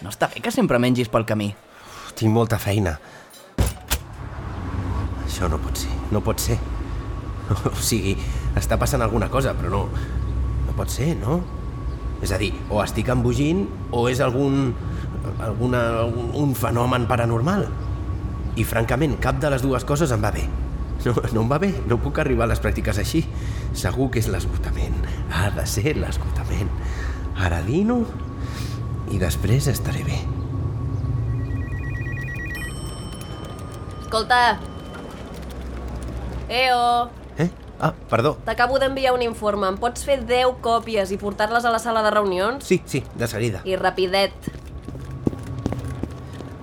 No 0.02 0.10
està 0.10 0.32
bé 0.34 0.42
que 0.42 0.50
sempre 0.50 0.82
mengis 0.82 1.14
pel 1.14 1.30
camí. 1.30 1.54
Tinc 2.18 2.34
molta 2.34 2.58
feina. 2.58 2.98
Això 5.42 5.50
no 5.50 5.58
pot 5.58 5.74
ser, 5.74 5.96
no 6.14 6.20
pot 6.22 6.38
ser. 6.38 6.56
O 7.66 7.72
sigui, 7.82 8.12
està 8.54 8.78
passant 8.78 9.02
alguna 9.02 9.26
cosa, 9.34 9.56
però 9.58 9.72
no... 9.74 9.80
No 10.68 10.76
pot 10.78 10.94
ser, 10.94 11.16
no? 11.18 11.40
És 12.22 12.30
a 12.30 12.38
dir, 12.38 12.52
o 12.70 12.78
estic 12.84 13.10
embogint 13.10 13.64
o 13.90 14.04
és 14.12 14.22
algun... 14.22 14.76
alguna, 15.42 15.82
un, 16.06 16.30
un 16.44 16.54
fenomen 16.54 17.10
paranormal. 17.10 17.66
I 18.54 18.68
francament, 18.70 19.18
cap 19.18 19.42
de 19.42 19.50
les 19.50 19.66
dues 19.66 19.82
coses 19.82 20.14
em 20.14 20.22
va 20.22 20.30
bé. 20.30 20.46
No, 21.08 21.18
no 21.34 21.42
em 21.48 21.50
va 21.50 21.58
bé, 21.58 21.74
no 21.90 21.98
puc 21.98 22.22
arribar 22.22 22.46
a 22.46 22.54
les 22.54 22.62
pràctiques 22.62 23.02
així. 23.02 23.26
Segur 23.74 24.12
que 24.14 24.22
és 24.22 24.30
l'esgotament. 24.30 25.02
Ha 25.34 25.50
de 25.58 25.66
ser 25.66 25.96
l'esgotament. 25.98 26.70
Ara 27.34 27.66
dino 27.66 28.04
i 29.10 29.18
després 29.18 29.74
estaré 29.74 30.06
bé. 30.06 30.22
Escolta! 34.04 34.44
Eo! 36.52 37.10
Eh? 37.40 37.50
Ah, 37.80 37.94
perdó. 38.12 38.36
T'acabo 38.44 38.76
d'enviar 38.78 39.14
un 39.16 39.24
informe. 39.24 39.70
Em 39.72 39.78
pots 39.80 40.04
fer 40.04 40.20
10 40.28 40.60
còpies 40.62 41.14
i 41.16 41.18
portar-les 41.18 41.64
a 41.64 41.72
la 41.72 41.80
sala 41.80 42.04
de 42.04 42.12
reunions? 42.12 42.68
Sí, 42.68 42.82
sí, 42.86 43.06
de 43.16 43.28
seguida. 43.32 43.64
I 43.64 43.80
rapidet. 43.80 44.36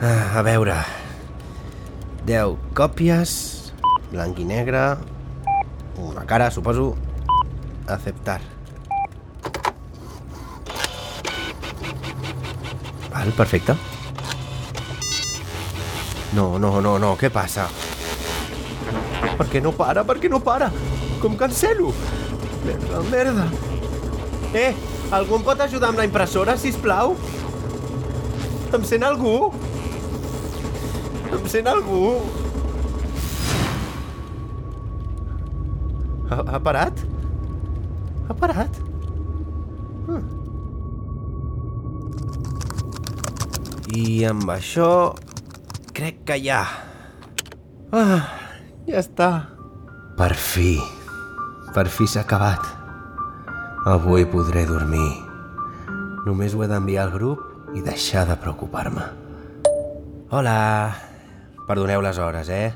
Ah, 0.00 0.38
a 0.38 0.44
veure... 0.46 0.76
10 2.28 2.58
còpies, 2.76 3.30
blanc 4.10 4.36
i 4.36 4.44
negre, 4.44 4.82
una 5.96 6.26
cara, 6.28 6.50
suposo, 6.52 6.90
aceptar. 7.88 8.42
Val, 13.08 13.32
perfecte. 13.32 13.78
No, 16.36 16.58
no, 16.58 16.82
no, 16.84 16.98
no, 17.00 17.16
què 17.16 17.32
passa? 17.32 17.70
Per 19.38 19.46
què 19.46 19.62
no 19.62 19.70
para? 19.70 20.02
Per 20.02 20.18
què 20.18 20.30
no 20.30 20.40
para? 20.42 20.72
Com 21.22 21.36
cancelo? 21.38 21.92
Merda, 22.66 23.02
merda. 23.10 23.44
Eh, 24.56 24.72
algú 25.14 25.38
em 25.38 25.44
pot 25.46 25.60
ajudar 25.62 25.92
amb 25.92 26.00
la 26.02 26.06
impressora, 26.08 26.56
si 26.58 26.72
plau? 26.82 27.14
Em 28.74 28.84
sent 28.84 29.06
algú? 29.06 29.52
Em 31.32 31.46
sent 31.48 31.70
algú? 31.70 32.02
Ha, 36.28 36.40
ha 36.42 36.60
parat? 36.60 37.04
Ha 38.28 38.36
parat? 38.42 38.82
Ah. 40.08 40.24
I 43.94 44.26
amb 44.32 44.50
això... 44.58 44.90
Crec 45.96 46.20
que 46.28 46.36
ja... 46.44 46.60
Ah, 47.96 48.37
ja 48.88 49.02
està. 49.02 49.30
Per 50.18 50.32
fi. 50.34 50.78
Per 51.74 51.86
fi 51.92 52.08
s'ha 52.08 52.24
acabat. 52.24 52.64
Avui 53.88 54.26
podré 54.28 54.64
dormir. 54.66 55.08
Només 56.26 56.54
ho 56.54 56.64
he 56.64 56.68
d'enviar 56.68 57.06
al 57.06 57.14
grup 57.14 57.74
i 57.76 57.84
deixar 57.84 58.26
de 58.28 58.36
preocupar-me. 58.40 59.04
Hola. 60.30 60.58
Perdoneu 61.68 62.02
les 62.02 62.18
hores, 62.18 62.48
eh? 62.48 62.72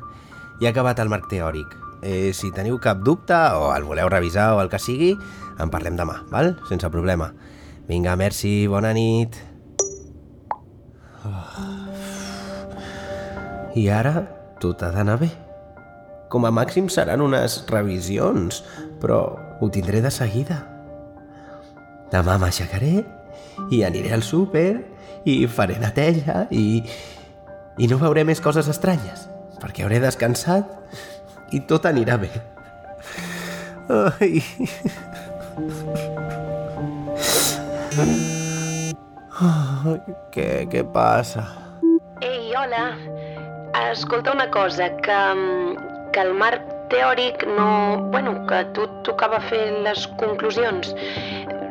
Ja 0.61 0.69
he 0.69 0.73
acabat 0.73 1.01
el 1.01 1.09
marc 1.09 1.31
teòric. 1.31 1.79
Eh, 2.03 2.33
si 2.37 2.51
teniu 2.53 2.79
cap 2.83 3.01
dubte 3.05 3.37
o 3.57 3.71
el 3.75 3.87
voleu 3.89 4.11
revisar 4.11 4.53
o 4.57 4.61
el 4.61 4.69
que 4.69 4.81
sigui, 4.83 5.15
en 5.59 5.71
parlem 5.73 5.97
demà, 5.97 6.19
val? 6.33 6.57
Sense 6.69 6.91
problema. 6.91 7.31
Vinga, 7.89 8.17
merci, 8.17 8.67
bona 8.69 8.93
nit. 8.93 9.39
Oh. 11.25 11.73
I 13.79 13.89
ara 13.89 14.27
tot 14.61 14.83
ha 14.85 14.93
d'anar 14.93 15.17
bé. 15.23 15.31
Com 16.33 16.47
a 16.49 16.51
màxim 16.55 16.87
seran 16.89 17.21
unes 17.21 17.59
revisions, 17.69 18.63
però 19.03 19.19
ho 19.61 19.67
tindré 19.69 20.01
de 20.01 20.09
seguida. 20.09 20.63
Demà 22.13 22.39
m'aixecaré 22.41 23.03
i 23.69 23.83
aniré 23.85 24.15
al 24.17 24.25
súper 24.25 24.81
i 25.29 25.43
faré 25.45 25.77
neteja 25.83 26.47
i... 26.49 26.81
i 27.77 27.89
no 27.89 28.01
veuré 28.01 28.25
més 28.25 28.41
coses 28.41 28.69
estranyes, 28.73 29.27
perquè 29.61 29.85
hauré 29.85 30.01
descansat 30.01 30.73
i 31.53 31.61
tot 31.69 31.85
anirà 31.89 32.17
bé. 32.25 32.33
Ai... 33.93 34.41
Oh, 39.43 39.97
què, 40.33 40.65
què 40.73 40.85
passa? 40.95 41.45
Ei, 42.25 42.55
hola. 42.57 42.93
Escolta 43.91 44.33
una 44.33 44.47
cosa, 44.55 44.89
que, 45.03 45.19
que 46.13 46.21
el 46.21 46.35
marc 46.35 46.63
teòric 46.93 47.47
no... 47.57 48.09
Bueno, 48.13 48.35
que 48.47 48.65
tu 48.77 48.85
tocava 49.07 49.41
fer 49.49 49.63
les 49.85 50.05
conclusions. 50.21 50.93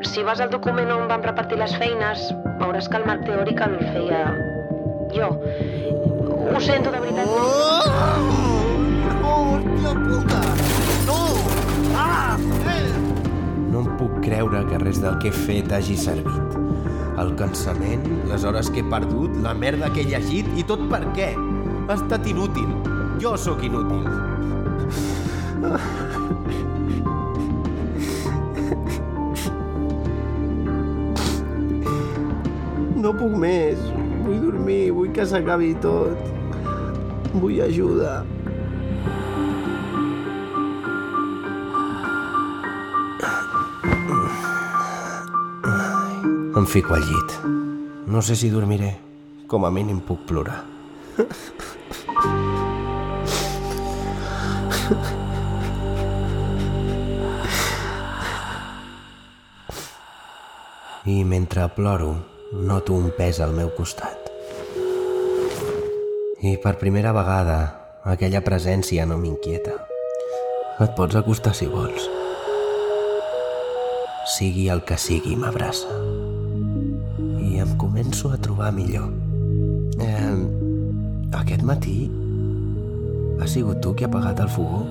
Si 0.10 0.24
vas 0.26 0.42
al 0.42 0.50
document 0.50 0.90
on 0.94 1.06
vam 1.12 1.22
repartir 1.26 1.60
les 1.62 1.76
feines, 1.78 2.24
veuràs 2.62 2.90
que 2.90 2.98
el 2.98 3.06
marc 3.06 3.28
teòric 3.28 3.62
el 3.68 3.78
feia 3.94 4.24
jo. 5.14 5.30
Ho 6.52 6.60
sento, 6.60 6.92
de 6.92 7.00
veritat. 7.04 7.30
No. 7.30 7.82
Hòstia 9.82 9.94
puta! 10.00 10.40
No! 11.06 11.20
Ah! 11.98 12.38
No 13.72 13.84
em 13.84 13.92
puc 14.00 14.18
creure 14.26 14.64
que 14.72 14.82
res 14.82 15.02
del 15.04 15.20
que 15.22 15.30
he 15.30 15.36
fet 15.36 15.72
hagi 15.76 15.98
servit. 15.98 16.58
El 17.22 17.36
cansament, 17.38 18.08
les 18.32 18.46
hores 18.48 18.72
que 18.74 18.82
he 18.82 18.90
perdut, 18.90 19.38
la 19.46 19.54
merda 19.54 19.92
que 19.94 20.02
he 20.02 20.10
llegit 20.10 20.50
i 20.58 20.66
tot 20.66 20.82
per 20.90 21.04
què? 21.14 21.34
Ha 21.88 22.00
estat 22.00 22.26
inútil. 22.32 22.72
Jo 23.22 23.36
sóc 23.38 23.62
inútil. 23.62 24.02
No 32.98 33.12
puc 33.14 33.36
més. 33.44 33.78
Vull 34.26 34.40
dormir, 34.42 34.90
vull 34.98 35.14
que 35.14 35.28
s'acabi 35.30 35.76
tot. 35.84 36.18
Vull 37.36 37.62
ajuda. 37.62 38.24
Em 46.58 46.66
fico 46.66 46.98
al 46.98 47.06
llit. 47.06 47.38
No 48.10 48.26
sé 48.26 48.34
si 48.34 48.50
dormiré. 48.50 48.96
Com 49.46 49.70
a 49.70 49.70
mínim 49.70 50.02
puc 50.10 50.26
plorar. 50.26 50.64
I 61.06 61.24
mentre 61.24 61.68
ploro, 61.70 62.16
noto 62.52 62.94
un 62.94 63.12
pes 63.16 63.40
al 63.40 63.54
meu 63.56 63.72
costat. 63.72 64.30
I 66.42 66.58
per 66.60 66.76
primera 66.82 67.14
vegada, 67.16 67.58
aquella 68.04 68.44
presència 68.44 69.06
no 69.08 69.18
m'inquieta. 69.18 69.78
Et 70.84 70.92
pots 70.98 71.16
acostar 71.16 71.56
si 71.56 71.68
vols. 71.72 72.10
Sigui 74.36 74.68
el 74.74 74.84
que 74.84 74.98
sigui, 75.00 75.36
m'abraça. 75.40 75.88
I 77.40 77.64
em 77.64 77.78
començo 77.80 78.30
a 78.34 78.38
trobar 78.38 78.74
millor. 78.76 79.08
Eh, 80.02 80.36
aquest 81.40 81.64
matí 81.64 82.10
ha 83.42 83.48
sigut 83.50 83.82
tu 83.82 83.96
qui 83.98 84.06
ha 84.06 84.10
apagat 84.12 84.40
el 84.44 84.50
fogó? 84.54 84.84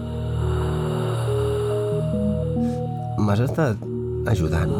M'has 3.22 3.42
estat 3.44 3.84
ajudant? 4.32 4.72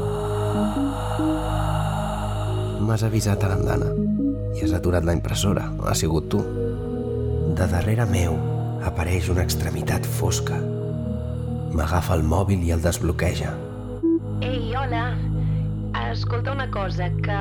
M'has 2.83 3.05
avisat 3.07 3.45
a 3.47 3.53
l'andana 3.53 3.93
i 4.57 4.65
has 4.65 4.75
aturat 4.75 5.07
la 5.07 5.15
impressora. 5.15 5.69
Ha 5.87 5.95
sigut 5.95 6.27
tu. 6.33 6.43
De 7.55 7.69
darrere 7.71 8.09
meu 8.11 8.35
apareix 8.91 9.31
una 9.31 9.47
extremitat 9.47 10.09
fosca. 10.19 10.59
M'agafa 11.71 12.17
el 12.19 12.27
mòbil 12.27 12.65
i 12.67 12.75
el 12.75 12.83
desbloqueja. 12.83 13.55
Ei, 14.43 14.75
hola. 14.75 15.13
Escolta 16.11 16.51
una 16.53 16.67
cosa, 16.75 17.07
que, 17.23 17.39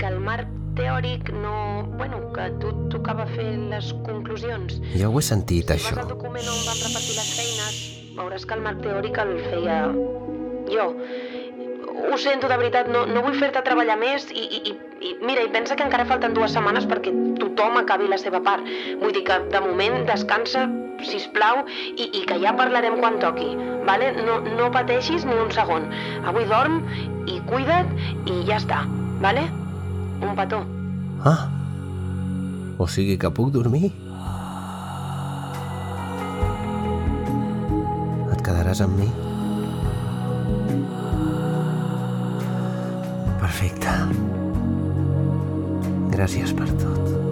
que 0.00 0.08
el 0.08 0.20
marc 0.24 0.48
teòric 0.80 1.28
no... 1.36 1.75
Bueno, 1.96 2.20
que 2.32 2.50
tu 2.60 2.72
tocava 2.92 3.26
fer 3.26 3.46
les 3.70 3.92
conclusions. 4.06 4.80
Ja 4.94 5.08
ho 5.08 5.18
he 5.18 5.22
sentit, 5.22 5.70
Si 5.70 5.78
això. 5.78 5.94
vas 5.96 6.04
al 6.04 6.08
document 6.12 6.44
on 6.52 6.60
vam 6.66 6.80
repartir 6.82 7.16
les 7.16 7.30
feines, 7.38 7.78
veuràs 8.16 8.44
que 8.46 8.54
el 8.54 8.60
marc 8.64 8.82
teòric 8.84 9.18
el 9.18 9.38
feia 9.50 9.78
jo. 10.72 10.86
Ho 12.12 12.18
sento, 12.20 12.46
de 12.48 12.56
veritat, 12.60 12.88
no, 12.92 13.06
no 13.08 13.22
vull 13.24 13.34
fer-te 13.40 13.62
treballar 13.64 13.96
més 13.98 14.26
i, 14.30 14.42
i, 14.44 14.58
i, 14.70 14.74
i 15.08 15.14
mira, 15.24 15.42
i 15.42 15.48
pensa 15.48 15.74
que 15.76 15.82
encara 15.86 16.04
falten 16.04 16.34
dues 16.36 16.52
setmanes 16.52 16.84
perquè 16.86 17.10
tothom 17.40 17.78
acabi 17.80 18.06
la 18.08 18.18
seva 18.20 18.42
part. 18.44 18.62
Vull 19.00 19.14
dir 19.16 19.24
que 19.24 19.38
de 19.50 19.60
moment 19.64 20.04
descansa, 20.06 20.66
si 21.02 21.18
plau 21.32 21.64
i, 21.96 22.10
i 22.20 22.24
que 22.28 22.38
ja 22.42 22.52
parlarem 22.56 23.00
quan 23.00 23.18
toqui, 23.20 23.48
vale? 23.88 24.12
No, 24.28 24.38
no 24.44 24.70
pateixis 24.72 25.24
ni 25.24 25.34
un 25.40 25.50
segon. 25.50 25.88
Avui 26.28 26.44
dorm 26.52 26.82
i 27.26 27.40
cuida't 27.48 27.88
i 28.28 28.42
ja 28.48 28.60
està, 28.60 28.84
vale? 29.24 29.48
Un 30.20 30.36
petó. 30.36 30.62
Ah, 31.24 31.48
o 32.78 32.86
sigui 32.88 33.16
que 33.18 33.30
puc 33.32 33.52
dormir? 33.54 33.90
Et 38.32 38.40
quedaràs 38.44 38.82
amb 38.84 38.98
mi? 39.00 39.08
Perfecte. 43.40 43.94
Gràcies 46.16 46.52
per 46.56 46.68
tot. 46.80 47.25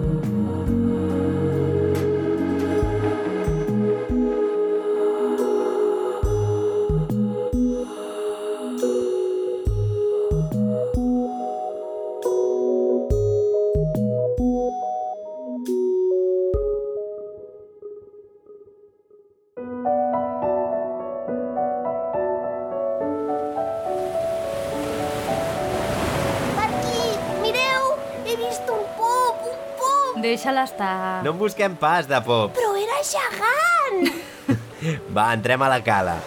Deixa-la 30.45 30.63
estar. 30.69 31.23
No 31.25 31.31
en 31.33 31.37
busquem 31.41 31.73
pas, 31.73 32.05
de 32.05 32.19
pop. 32.21 32.51
Però 32.53 32.75
era 32.77 32.99
gegant! 33.01 34.11
Va, 35.15 35.31
entrem 35.33 35.63
a 35.65 35.69
la 35.71 35.79
cala. 35.81 36.19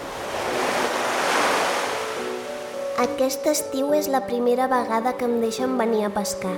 Aquest 2.98 3.46
estiu 3.46 3.92
és 3.94 4.08
la 4.10 4.24
primera 4.26 4.66
vegada 4.66 5.12
que 5.14 5.28
em 5.28 5.36
deixen 5.38 5.78
venir 5.78 6.02
a 6.08 6.10
pescar. 6.10 6.56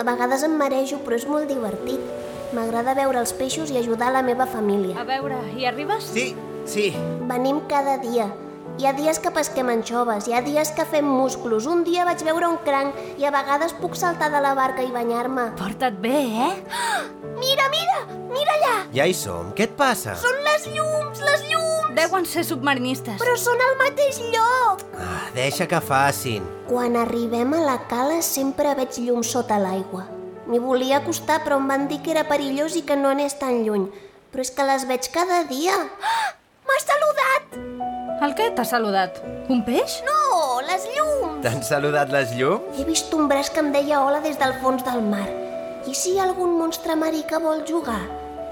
A 0.00 0.06
vegades 0.08 0.46
em 0.48 0.56
marejo, 0.56 1.02
però 1.04 1.20
és 1.20 1.28
molt 1.28 1.52
divertit. 1.52 2.00
M'agrada 2.56 2.96
veure 2.96 3.20
els 3.20 3.36
peixos 3.36 3.68
i 3.68 3.76
ajudar 3.76 4.08
la 4.16 4.24
meva 4.24 4.48
família. 4.48 4.96
A 4.96 5.04
veure, 5.04 5.36
hi 5.52 5.68
arribes? 5.68 6.08
Sí, 6.16 6.30
sí. 6.64 6.94
Venim 7.28 7.60
cada 7.68 7.98
dia. 8.00 8.30
Hi 8.76 8.84
ha 8.84 8.92
dies 8.92 9.18
que 9.22 9.30
pesquem 9.32 9.70
anxoves, 9.72 10.26
hi 10.28 10.34
ha 10.36 10.42
dies 10.44 10.68
que 10.76 10.84
fem 10.84 11.06
musclos. 11.08 11.64
Un 11.70 11.80
dia 11.86 12.04
vaig 12.04 12.20
veure 12.26 12.48
un 12.50 12.58
cranc 12.66 12.96
i 13.16 13.24
a 13.24 13.30
vegades 13.32 13.72
puc 13.78 13.96
saltar 13.96 14.28
de 14.34 14.42
la 14.44 14.52
barca 14.58 14.84
i 14.84 14.90
banyar-me. 14.92 15.46
Porta't 15.56 15.96
bé, 16.02 16.18
eh? 16.48 16.50
Mira, 17.40 17.70
mira! 17.72 18.02
Mira 18.32 18.56
allà! 18.58 18.74
Ja 18.92 19.06
hi 19.08 19.14
som. 19.16 19.48
Què 19.56 19.70
et 19.70 19.74
passa? 19.78 20.18
Són 20.20 20.36
les 20.44 20.68
llums, 20.74 21.24
les 21.24 21.46
llums! 21.48 21.90
Deuen 21.96 22.28
ser 22.28 22.44
submarinistes. 22.44 23.16
Però 23.22 23.36
són 23.40 23.64
al 23.64 23.76
mateix 23.80 24.20
lloc! 24.34 24.84
Ah, 25.00 25.24
deixa 25.36 25.68
que 25.70 25.80
facin. 25.80 26.44
Quan 26.68 27.00
arribem 27.00 27.56
a 27.56 27.64
la 27.64 27.78
cala 27.88 28.20
sempre 28.24 28.76
veig 28.76 29.00
llums 29.06 29.32
sota 29.32 29.60
l'aigua. 29.62 30.04
M'hi 30.46 30.60
volia 30.62 31.00
acostar 31.00 31.40
però 31.44 31.56
em 31.62 31.68
van 31.72 31.88
dir 31.88 32.02
que 32.04 32.12
era 32.12 32.28
perillós 32.28 32.76
i 32.76 32.84
que 32.88 32.96
no 33.00 33.12
anés 33.12 33.38
tan 33.40 33.64
lluny. 33.64 33.88
Però 34.32 34.44
és 34.44 34.52
que 34.52 34.68
les 34.68 34.88
veig 34.90 35.12
cada 35.16 35.44
dia. 35.48 35.76
Ah! 36.16 36.45
M'ha 36.66 36.78
saludat! 36.82 37.56
El 38.26 38.34
què 38.38 38.48
t'ha 38.56 38.64
saludat? 38.66 39.18
Un 39.52 39.60
peix? 39.66 40.00
No, 40.06 40.60
les 40.66 40.86
llums! 40.96 41.40
T'han 41.44 41.62
saludat 41.66 42.10
les 42.14 42.32
llums? 42.38 42.78
He 42.80 42.86
vist 42.88 43.12
un 43.14 43.28
braç 43.30 43.50
que 43.54 43.62
em 43.62 43.72
deia 43.74 44.00
hola 44.02 44.22
des 44.24 44.38
del 44.40 44.54
fons 44.62 44.82
del 44.86 45.02
mar. 45.04 45.26
I 45.86 45.94
si 45.94 46.14
hi 46.14 46.18
ha 46.20 46.24
algun 46.26 46.56
monstre 46.58 46.96
marí 46.98 47.22
que 47.28 47.38
vol 47.42 47.62
jugar? 47.68 48.00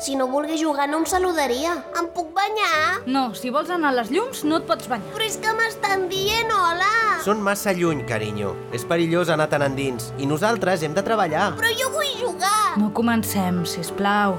Si 0.05 0.17
no 0.19 0.27
volgués 0.29 0.61
jugar 0.61 0.89
no 0.91 0.99
em 1.03 1.07
saludaria. 1.07 1.75
Em 1.99 2.09
puc 2.15 2.33
banyar? 2.35 3.03
No, 3.07 3.29
si 3.35 3.51
vols 3.55 3.71
anar 3.71 3.93
a 3.93 3.99
les 4.01 4.11
llums 4.15 4.43
no 4.47 4.59
et 4.61 4.67
pots 4.69 4.91
banyar. 4.91 5.13
Però 5.15 5.27
és 5.27 5.39
que 5.43 5.55
m'estan 5.57 6.09
dient 6.11 6.51
hola! 6.55 6.91
Són 7.25 7.43
massa 7.43 7.73
lluny, 7.73 8.03
carinyo. 8.07 8.53
És 8.75 8.85
perillós 8.87 9.31
anar 9.33 9.49
tan 9.51 9.65
endins. 9.67 10.11
I 10.19 10.27
nosaltres 10.31 10.83
hem 10.85 10.95
de 10.99 11.07
treballar. 11.07 11.53
Però 11.59 11.71
jo 11.79 11.91
vull 11.95 12.11
jugar! 12.21 12.75
No 12.79 12.91
comencem, 12.95 13.63
si 13.67 13.87
plau. 13.97 14.39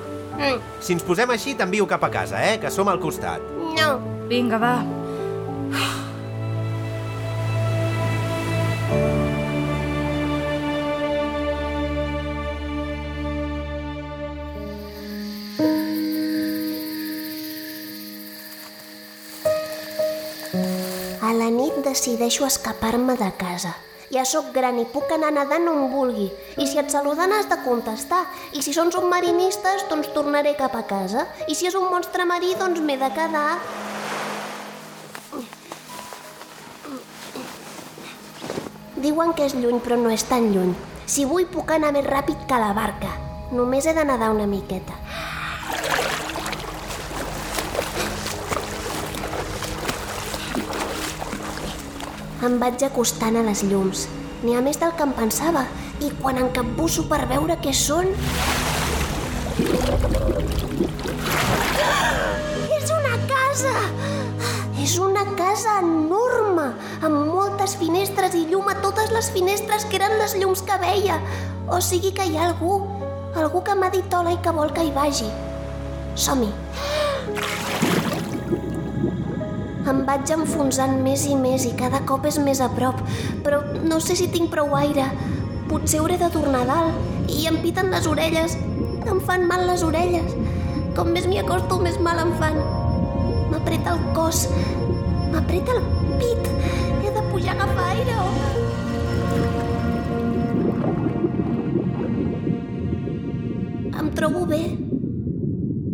Si 0.83 0.91
ens 0.91 1.03
posem 1.07 1.31
així, 1.31 1.55
t'envio 1.55 1.87
cap 1.87 2.03
a 2.03 2.11
casa, 2.11 2.43
eh? 2.43 2.57
Que 2.59 2.71
som 2.71 2.91
al 2.91 2.99
costat. 2.99 3.54
No. 3.75 3.99
Vinga, 4.27 4.57
va. 4.57 4.75
A 21.21 21.33
la 21.33 21.49
nit 21.49 21.75
decideixo 21.83 22.45
escapar-me 22.45 23.15
de 23.19 23.31
casa. 23.37 23.75
Ja 24.13 24.25
sóc 24.25 24.51
gran 24.53 24.77
i 24.77 24.85
puc 24.85 25.09
anar 25.15 25.31
nedant 25.33 25.65
on 25.71 25.87
vulgui. 25.89 26.27
I 26.61 26.67
si 26.69 26.77
et 26.77 26.91
saluden 26.93 27.33
has 27.33 27.49
de 27.49 27.57
contestar. 27.65 28.21
I 28.53 28.61
si 28.61 28.73
són 28.75 28.91
submarinistes, 28.93 29.87
doncs 29.89 30.11
tornaré 30.13 30.53
cap 30.59 30.75
a 30.77 30.83
casa. 30.85 31.25
I 31.49 31.55
si 31.57 31.69
és 31.69 31.77
un 31.77 31.89
monstre 31.89 32.25
marí, 32.29 32.53
doncs 32.59 32.81
m'he 32.85 32.97
de 33.01 33.09
quedar. 33.15 33.57
Diuen 39.05 39.33
que 39.37 39.45
és 39.49 39.57
lluny, 39.57 39.81
però 39.81 39.97
no 40.01 40.13
és 40.13 40.23
tan 40.29 40.51
lluny. 40.53 40.75
Si 41.05 41.25
vull, 41.25 41.49
puc 41.49 41.73
anar 41.73 41.91
més 41.93 42.05
ràpid 42.05 42.45
que 42.49 42.61
la 42.61 42.73
barca. 42.77 43.11
Només 43.53 43.85
he 43.85 43.93
de 43.93 44.05
nedar 44.05 44.31
una 44.33 44.47
miqueta. 44.49 44.95
Em 52.45 52.59
vaig 52.61 52.83
acostant 52.85 53.39
a 53.39 53.41
les 53.41 53.63
llums. 53.65 54.03
N'hi 54.43 54.53
ha 54.53 54.59
més 54.61 54.77
del 54.77 54.91
que 54.97 55.05
em 55.07 55.13
pensava. 55.17 55.63
I 56.05 56.11
quan 56.19 56.37
em 56.37 56.51
capbusso 56.53 57.05
per 57.09 57.23
veure 57.31 57.55
què 57.63 57.71
són... 57.73 58.11
És 62.75 62.91
una 62.93 63.15
casa! 63.31 63.73
És 64.83 64.93
una 65.01 65.23
casa 65.39 65.79
enorme, 65.81 66.67
amb 67.07 67.17
moltes 67.31 67.73
finestres 67.81 68.37
i 68.37 68.43
llum 68.51 68.69
a 68.69 68.77
totes 68.83 69.09
les 69.15 69.31
finestres 69.33 69.87
que 69.89 69.97
eren 69.97 70.13
les 70.21 70.37
llums 70.37 70.61
que 70.67 70.77
veia. 70.85 71.17
O 71.65 71.81
sigui 71.81 72.13
que 72.13 72.29
hi 72.29 72.37
ha 72.37 72.51
algú, 72.51 72.77
algú 73.33 73.65
que 73.65 73.79
m'ha 73.79 73.89
dit 73.97 74.13
hola 74.13 74.37
i 74.37 74.39
que 74.45 74.53
vol 74.53 74.75
que 74.75 74.85
hi 74.85 74.93
vagi. 74.93 75.31
Som-hi. 76.13 76.53
Em 79.85 79.99
vaig 80.01 80.31
enfonsant 80.33 80.95
més 81.05 81.27
i 81.29 81.35
més 81.37 81.61
i 81.69 81.71
cada 81.77 81.99
cop 82.09 82.23
és 82.25 82.39
més 82.41 82.57
a 82.57 82.65
prop, 82.73 82.97
però 83.45 83.59
no 83.85 83.99
sé 84.01 84.15
si 84.17 84.25
tinc 84.33 84.49
prou 84.49 84.71
aire. 84.73 85.03
Potser 85.69 85.99
hauré 86.01 86.15
de 86.17 86.29
tornar 86.33 86.63
a 86.63 86.69
dalt 86.71 87.29
i 87.29 87.45
em 87.45 87.59
piten 87.61 87.91
les 87.93 88.07
orelles. 88.09 88.55
Em 89.05 89.19
fan 89.27 89.45
mal 89.45 89.67
les 89.69 89.83
orelles. 89.85 90.33
Com 90.97 91.11
més 91.13 91.27
m'hi 91.29 91.37
acosto, 91.37 91.77
més 91.83 91.99
mal 92.01 92.17
em 92.23 92.33
fan. 92.39 92.57
M'apreta 93.51 93.93
el 93.93 94.01
cos, 94.17 94.47
m'apreta 95.29 95.75
el 95.77 95.83
pit. 96.17 96.49
He 97.03 97.13
de 97.13 97.23
pujar 97.29 97.53
a 97.53 97.67
agafar 97.67 97.85
aire. 97.93 98.15
Em 104.01 104.09
trobo 104.17 104.47
bé. 104.49 104.63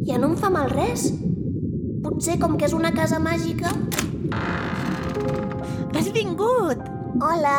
Ja 0.07 0.15
no 0.15 0.31
em 0.31 0.39
fa 0.39 0.53
mal 0.53 0.71
res. 0.71 1.11
Potser 2.21 2.35
com 2.37 2.51
que 2.53 2.67
és 2.67 2.73
una 2.77 2.91
casa 2.93 3.17
màgica... 3.17 3.71
Has 5.97 6.09
vingut! 6.13 6.83
Hola. 7.17 7.53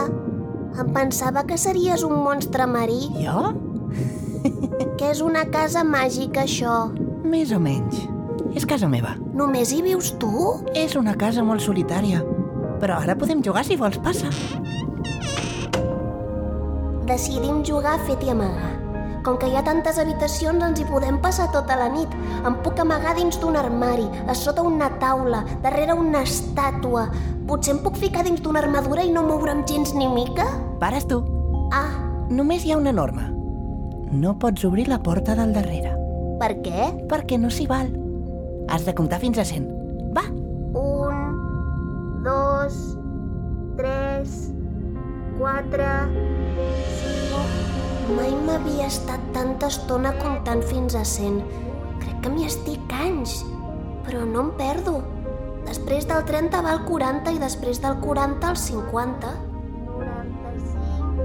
Em 0.78 0.92
pensava 0.94 1.42
que 1.48 1.56
series 1.58 2.04
un 2.06 2.14
monstre 2.22 2.68
marí. 2.70 3.08
Jo? 3.16 3.50
Que 5.00 5.08
és 5.08 5.18
una 5.26 5.42
casa 5.50 5.82
màgica, 5.82 6.44
això. 6.44 6.76
Més 7.26 7.50
o 7.50 7.58
menys. 7.58 8.04
És 8.54 8.62
casa 8.62 8.86
meva. 8.86 9.16
Només 9.34 9.72
hi 9.74 9.80
vius 9.82 10.12
tu? 10.22 10.30
És 10.78 10.94
una 10.94 11.16
casa 11.18 11.42
molt 11.42 11.66
solitària. 11.66 12.22
Però 12.78 13.00
ara 13.02 13.18
podem 13.18 13.42
jugar 13.42 13.66
si 13.66 13.80
vols, 13.82 13.98
passa. 14.06 14.30
Decidim 17.10 17.64
jugar 17.66 17.98
fet 18.06 18.22
i 18.22 18.30
amagar. 18.30 18.81
Com 19.22 19.36
que 19.38 19.46
hi 19.46 19.54
ha 19.54 19.62
tantes 19.62 19.98
habitacions, 20.02 20.62
ens 20.66 20.80
hi 20.82 20.84
podem 20.88 21.18
passar 21.22 21.46
tota 21.54 21.76
la 21.78 21.88
nit. 21.92 22.10
Em 22.46 22.56
puc 22.64 22.80
amagar 22.82 23.14
dins 23.18 23.38
d'un 23.38 23.54
armari, 23.56 24.08
a 24.26 24.34
sota 24.34 24.62
una 24.66 24.88
taula, 24.98 25.44
darrere 25.62 25.94
una 25.94 26.24
estàtua. 26.26 27.04
Potser 27.46 27.76
em 27.76 27.82
puc 27.84 27.96
ficar 28.02 28.24
dins 28.26 28.42
d'una 28.42 28.62
armadura 28.64 29.04
i 29.06 29.12
no 29.14 29.22
moure'm 29.26 29.62
gens 29.68 29.94
ni 29.94 30.08
mica? 30.10 30.46
Pares 30.82 31.06
tu. 31.06 31.22
Ah, 31.72 31.90
Només 32.32 32.64
hi 32.64 32.72
ha 32.72 32.78
una 32.80 32.92
norma. 32.96 33.26
No 34.12 34.38
pots 34.38 34.64
obrir 34.64 34.86
la 34.88 34.98
porta 35.02 35.34
del 35.36 35.52
darrere, 35.52 35.90
per 36.40 36.54
què? 36.64 36.86
perquè 37.10 37.38
no 37.38 37.50
s'hi 37.50 37.66
val. 37.68 37.90
Has 38.72 38.84
de 38.86 38.94
comptar 38.94 39.18
fins 39.20 39.38
a 39.38 39.44
100. 39.44 39.66
Va, 40.16 40.24
Un, 40.72 42.22
dos, 42.24 42.78
tres, 43.76 44.52
quatre, 45.38 45.90
cinc... 47.02 47.11
Mai 48.10 48.32
m'havia 48.34 48.88
estat 48.90 49.20
tanta 49.30 49.68
estona 49.70 50.10
comptant 50.18 50.58
fins 50.66 50.96
a 50.98 51.04
100. 51.06 51.36
Crec 52.02 52.16
que 52.24 52.32
m'hi 52.34 52.48
estic 52.48 52.90
anys, 52.98 53.36
però 54.02 54.24
no 54.26 54.42
em 54.42 54.50
perdo. 54.58 54.96
Després 55.68 56.08
del 56.10 56.24
30 56.26 56.62
va 56.66 56.72
al 56.74 56.82
40 56.88 57.36
i 57.36 57.38
després 57.38 57.78
del 57.84 57.94
40 58.02 58.48
al 58.50 58.58
50. 58.58 59.30
95, 60.02 61.22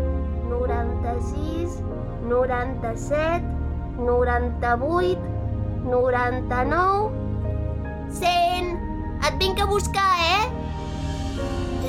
96, 0.53 1.81
97, 2.29 3.41
98, 3.97 5.17
99... 5.89 7.09
100! 8.21 8.71
Et 9.27 9.41
vinc 9.41 9.59
a 9.59 9.65
buscar, 9.65 10.09
eh? 10.21 10.45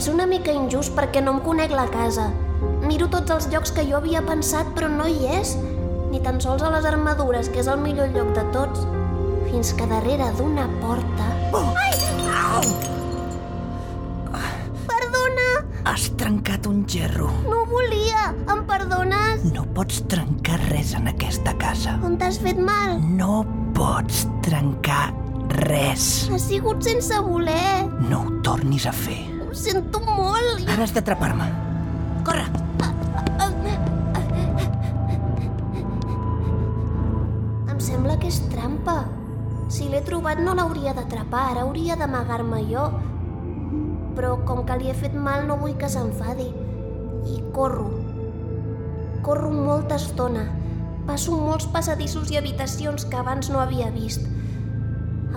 És 0.01 0.09
una 0.09 0.25
mica 0.27 0.57
injust 0.57 0.97
perquè 0.97 1.21
no 1.21 1.37
em 1.37 1.45
conec 1.45 1.77
la 1.77 1.91
casa. 1.93 2.33
Miro 2.89 3.05
tots 3.13 3.29
els 3.35 3.47
llocs 3.53 3.71
que 3.77 3.83
jo 3.85 3.99
havia 3.99 4.23
pensat, 4.25 4.69
però 4.73 4.87
no 4.89 5.05
hi 5.05 5.27
és. 5.37 5.51
Ni 6.09 6.23
tan 6.25 6.39
sols 6.41 6.63
a 6.65 6.71
les 6.73 6.87
armadures, 6.89 7.51
que 7.53 7.61
és 7.61 7.67
el 7.69 7.83
millor 7.83 8.09
lloc 8.15 8.31
de 8.33 8.45
tots. 8.55 8.87
Fins 9.51 9.75
que 9.77 9.85
darrere 9.91 10.31
d'una 10.39 10.65
porta... 10.81 11.27
Ai! 11.53 11.93
Au! 12.33 12.63
Perdona! 14.89 15.45
Has 15.91 16.07
trencat 16.21 16.65
un 16.71 16.87
gerro. 16.89 17.29
No 17.45 17.67
volia! 17.69 18.31
Em 18.55 18.63
perdones? 18.71 19.45
No 19.53 19.67
pots 19.77 20.01
trencar 20.09 20.57
res 20.71 20.95
en 20.97 21.11
aquesta 21.13 21.53
casa. 21.61 21.99
On 22.09 22.17
t'has 22.17 22.41
fet 22.41 22.57
mal? 22.57 22.97
No 23.05 23.43
pots 23.77 24.25
trencar 24.47 25.11
res. 25.67 26.07
Ha 26.33 26.41
sigut 26.41 26.89
sense 26.89 27.21
voler. 27.29 27.85
No 28.09 28.25
ho 28.25 28.33
tornis 28.49 28.89
a 28.89 28.97
fer. 28.97 29.21
Ho 29.45 29.53
sento 29.53 30.01
molt. 30.09 30.65
Ara 30.65 30.89
has 30.89 30.97
d'atrapar-me. 30.97 31.53
Corre! 32.25 32.49
Em 37.79 37.83
sembla 37.87 38.17
que 38.19 38.27
és 38.27 38.41
trampa. 38.51 39.05
Si 39.71 39.85
l'he 39.87 40.01
trobat 40.03 40.41
no 40.43 40.51
l'hauria 40.59 40.91
d'atrapar, 40.97 41.43
ara 41.53 41.61
hauria 41.63 41.95
d'amagar-me 41.95 42.59
jo. 42.67 42.89
Però 44.17 44.33
com 44.49 44.65
que 44.67 44.79
li 44.81 44.89
he 44.91 44.95
fet 44.99 45.15
mal 45.15 45.47
no 45.47 45.61
vull 45.61 45.77
que 45.79 45.87
s'enfadi. 45.93 46.49
I 47.31 47.39
corro. 47.55 47.87
Corro 49.23 49.53
molta 49.55 49.95
estona. 50.03 50.43
Passo 51.07 51.39
molts 51.39 51.71
passadissos 51.71 52.35
i 52.35 52.41
habitacions 52.43 53.07
que 53.07 53.23
abans 53.23 53.53
no 53.55 53.63
havia 53.63 53.93
vist. 53.95 54.27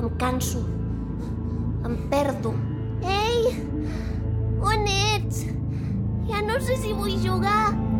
Em 0.01 0.09
canso. 0.25 0.65
Em 1.85 1.95
perdo. 2.09 2.55
Ei! 3.05 3.53
On 4.65 4.89
ets? 4.89 5.45
Ja 6.33 6.41
no 6.49 6.57
sé 6.57 6.81
si 6.81 6.97
vull 6.97 7.21
jugar. 7.21 7.90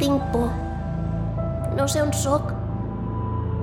Tinc 0.00 0.22
por. 0.32 0.48
No 1.76 1.84
sé 1.88 2.00
on 2.00 2.12
sóc, 2.16 2.52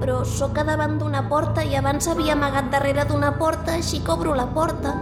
però 0.01 0.21
sóc 0.25 0.57
a 0.61 0.63
davant 0.67 0.97
d'una 1.01 1.23
porta 1.29 1.63
i 1.65 1.73
abans 1.79 2.05
s'havia 2.05 2.33
amagat 2.37 2.69
darrere 2.73 3.05
d'una 3.09 3.31
porta, 3.39 3.73
així 3.79 3.99
que 4.05 4.11
obro 4.13 4.35
la 4.37 4.45
porta. 4.53 4.93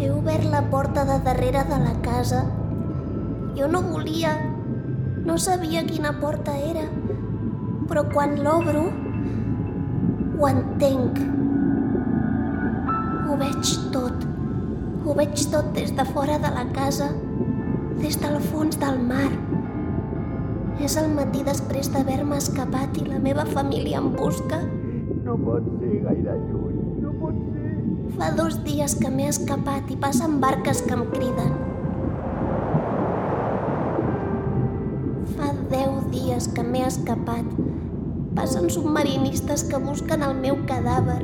He 0.00 0.10
obert 0.10 0.44
la 0.50 0.64
porta 0.74 1.04
de 1.06 1.18
darrere 1.28 1.62
de 1.70 1.78
la 1.86 1.94
casa. 2.02 2.40
Jo 3.54 3.68
no 3.68 3.82
volia, 3.82 4.34
no 5.24 5.38
sabia 5.38 5.86
quina 5.86 6.18
porta 6.18 6.58
era, 6.58 6.84
però 7.90 8.04
quan 8.12 8.36
l'obro 8.38 8.84
ho 10.38 10.46
entenc. 10.48 11.16
Ho 13.26 13.36
veig 13.40 13.70
tot. 13.92 14.26
Ho 15.04 15.14
veig 15.18 15.42
tot 15.50 15.72
des 15.74 15.90
de 15.98 16.04
fora 16.12 16.36
de 16.38 16.52
la 16.54 16.62
casa, 16.76 17.08
des 17.98 18.18
del 18.22 18.38
fons 18.46 18.78
del 18.78 19.00
mar. 19.08 19.30
És 20.80 20.94
el 21.00 21.10
matí 21.16 21.42
després 21.44 21.90
d'haver-me 21.92 22.38
escapat 22.40 23.00
i 23.02 23.08
la 23.08 23.18
meva 23.18 23.44
família 23.48 23.98
em 23.98 24.12
busca. 24.14 24.60
No 25.26 25.34
pot 25.42 25.66
ser 25.80 25.98
gaire 26.06 26.36
lluny, 26.46 26.78
no 27.02 27.12
pot 27.18 27.42
ser. 27.50 27.74
Fa 28.20 28.30
dos 28.38 28.60
dies 28.64 28.94
que 29.02 29.10
m'he 29.10 29.26
escapat 29.32 29.90
i 29.90 29.98
passen 30.06 30.38
barques 30.40 30.84
que 30.86 30.94
em 30.94 31.04
criden. 31.10 31.58
Fa 35.34 35.52
deu 35.74 35.98
dies 36.14 36.48
que 36.54 36.64
m'he 36.64 36.86
escapat. 36.86 37.69
Passen 38.40 38.70
submarinistes 38.72 39.64
que 39.68 39.76
busquen 39.76 40.22
el 40.24 40.30
meu 40.40 40.54
cadàver. 40.68 41.18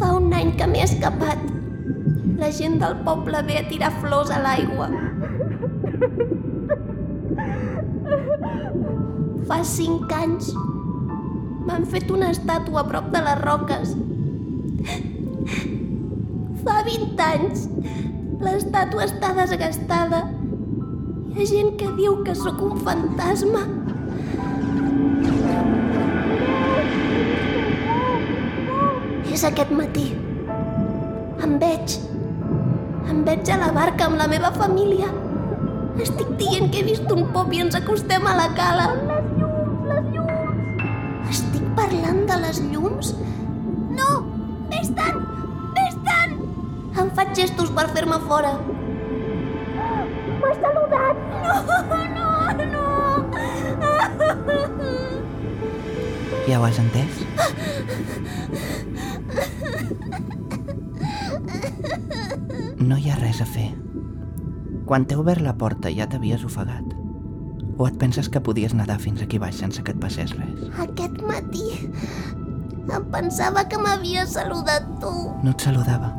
Fa 0.00 0.08
un 0.16 0.34
any 0.34 0.50
que 0.58 0.66
m'he 0.66 0.80
escapat. 0.82 1.44
La 2.40 2.48
gent 2.56 2.74
del 2.80 2.96
poble 3.06 3.44
ve 3.46 3.60
a 3.60 3.62
tirar 3.68 3.92
flors 4.00 4.32
a 4.34 4.40
l'aigua. 4.42 4.88
Fa 9.52 9.60
cinc 9.76 10.10
anys 10.18 10.50
m'han 11.68 11.86
fet 11.94 12.10
una 12.10 12.32
estàtua 12.34 12.82
a 12.82 12.86
prop 12.90 13.14
de 13.14 13.22
les 13.28 13.40
roques. 13.44 13.94
Fa 16.66 16.82
20 16.90 17.24
anys 17.30 17.68
l'estàtua 18.42 19.06
està 19.06 19.34
desgastada. 19.38 20.24
Hi 21.30 21.44
ha 21.44 21.44
gent 21.46 21.76
que 21.78 21.86
diu 21.94 22.16
que 22.26 22.32
sóc 22.34 22.58
un 22.66 22.80
fantasma. 22.82 23.60
És 29.30 29.44
aquest 29.46 29.70
matí. 29.70 30.08
Em 31.46 31.54
veig. 31.62 31.94
Em 33.12 33.22
veig 33.28 33.52
a 33.54 33.60
la 33.62 33.70
barca 33.76 34.08
amb 34.08 34.18
la 34.18 34.26
meva 34.32 34.50
família. 34.56 35.12
Estic 36.02 36.34
dient 36.42 36.66
que 36.74 36.82
he 36.82 36.88
vist 36.90 37.14
un 37.14 37.30
pop 37.36 37.54
i 37.54 37.62
ens 37.62 37.78
acostem 37.78 38.26
a 38.26 38.34
la 38.40 38.50
cala. 38.58 38.90
Les 38.98 39.30
llums, 39.38 39.86
les 39.92 40.10
llums. 40.16 41.30
Estic 41.36 41.70
parlant 41.78 42.24
de 42.32 42.42
les 42.42 42.62
llums? 42.72 43.14
No! 44.02 44.10
Vés-te'n! 44.74 45.22
Vés-te'n! 45.78 46.38
Em 46.98 47.16
faig 47.20 47.36
gestos 47.38 47.70
per 47.78 47.86
fer-me 47.94 48.18
fora. 48.26 48.56
Saludat! 50.60 51.16
No, 52.16 52.28
no, 52.58 52.64
no! 52.74 52.86
Ja 56.48 56.58
ho 56.58 56.64
has 56.66 56.78
entès? 56.82 57.12
No 62.80 62.96
hi 62.98 63.10
ha 63.10 63.16
res 63.20 63.40
a 63.44 63.46
fer. 63.46 63.70
Quan 64.88 65.04
t'he 65.06 65.18
obert 65.20 65.42
la 65.44 65.54
porta 65.54 65.92
ja 65.94 66.08
t'havies 66.10 66.42
ofegat. 66.48 66.96
O 67.78 67.86
et 67.86 67.96
penses 68.00 68.28
que 68.28 68.42
podies 68.44 68.74
nedar 68.74 68.98
fins 69.00 69.22
aquí 69.22 69.38
baix 69.38 69.56
sense 69.62 69.82
que 69.86 69.94
et 69.94 70.00
passés 70.02 70.34
res? 70.36 70.66
Aquest 70.82 71.22
matí 71.24 71.68
em 72.90 73.04
pensava 73.14 73.62
que 73.70 73.78
m'havia 73.78 74.26
saludat 74.26 74.88
tu. 75.00 75.12
No 75.44 75.54
et 75.54 75.60
saludava. 75.62 76.10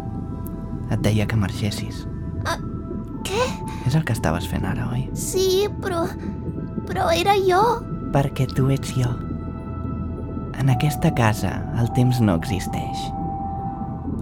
Et 0.91 0.99
deia 1.03 1.27
que 1.27 1.37
marxessis. 1.39 2.05
Ah, 2.47 2.57
què? 3.27 3.47
És 3.87 3.95
el 3.97 4.05
que 4.07 4.15
estaves 4.15 4.47
fent 4.49 4.65
ara, 4.67 4.89
oi? 4.93 5.07
Sí, 5.17 5.67
però... 5.83 6.05
però 6.87 7.09
era 7.15 7.35
jo. 7.39 7.61
Perquè 8.11 8.47
tu 8.51 8.69
ets 8.73 8.93
jo. 8.97 9.09
En 10.59 10.69
aquesta 10.69 11.13
casa 11.17 11.55
el 11.81 11.89
temps 11.97 12.19
no 12.21 12.35
existeix. 12.37 13.05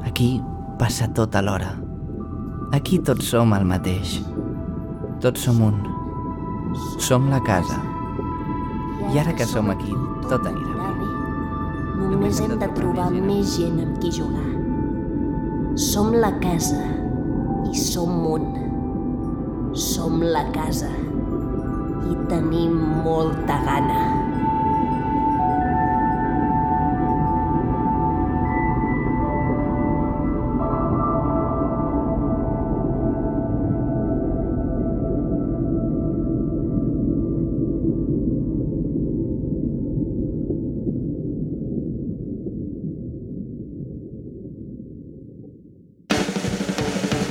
Aquí 0.07 0.37
passa 0.79 1.09
tot 1.15 1.35
alhora. 1.35 1.73
Aquí 2.75 2.99
tots 3.03 3.31
som 3.33 3.55
el 3.57 3.65
mateix. 3.67 4.19
Tots 5.23 5.47
som 5.47 5.59
un. 5.65 5.79
Som 7.01 7.27
la 7.33 7.41
casa. 7.43 7.79
I 9.09 9.19
ara 9.19 9.33
que 9.33 9.47
som 9.49 9.71
aquí, 9.73 9.95
tot 10.29 10.45
anirà 10.45 10.93
bé. 10.99 11.09
Només 12.11 12.39
hem 12.43 12.55
de 12.61 12.69
trobar 12.77 13.09
més 13.15 13.57
gent 13.57 13.81
amb 13.81 13.97
qui 13.99 14.13
jugar. 14.13 14.45
Som 15.79 16.13
la 16.13 16.31
casa 16.43 16.79
i 17.65 17.75
som 17.75 18.13
un. 18.29 18.68
Som 19.73 20.23
la 20.25 20.47
casa 20.49 20.89
i 22.09 22.15
tenim 22.29 22.73
molta 23.05 23.59
gana. 23.67 24.18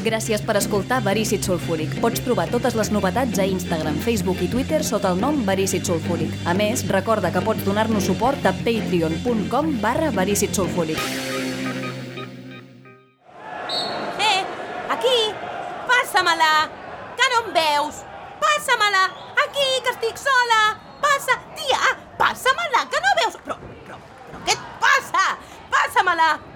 Gràcies 0.09 0.40
per 0.40 0.55
escoltar 0.57 1.03
Verícid 1.05 1.44
Sulfúric. 1.44 1.99
Pots 2.01 2.23
trobar 2.25 2.47
totes 2.49 2.73
les 2.79 2.88
novetats 2.94 3.40
a 3.42 3.44
Instagram, 3.44 3.99
Facebook 4.01 4.40
i 4.40 4.49
Twitter 4.49 4.81
sota 4.87 5.11
el 5.12 5.21
nom 5.21 5.42
Verícid 5.44 5.85
Sulfúric. 5.85 6.33
A 6.49 6.55
més, 6.57 6.87
recorda 6.88 7.29
que 7.35 7.42
pots 7.44 7.66
donar-nos 7.66 8.09
suport 8.09 8.49
a 8.49 8.55
patreon.com 8.57 9.75
barra 9.83 10.09
Verícid 10.16 10.57
Sulfúric. 10.57 10.97
Eh, 14.25 14.40
aquí! 14.97 15.16
Passa-me-la! 15.92 16.53
Que 17.21 17.31
no 17.35 17.44
em 17.44 17.55
veus? 17.61 18.03
Passa-me-la! 18.40 19.07
Aquí, 19.44 19.71
que 19.85 19.92
estic 19.92 20.25
sola! 20.25 20.62
Passa! 21.05 21.37
Tia, 21.59 21.97
passa-me-la, 22.16 22.87
que 22.88 23.05
no 23.05 23.16
veus? 23.25 23.42
Però, 23.44 23.61
però, 23.85 24.05
però 24.31 24.47
què 24.49 24.57
et 24.57 24.71
passa? 24.81 25.35
Passa-me-la! 25.68 26.47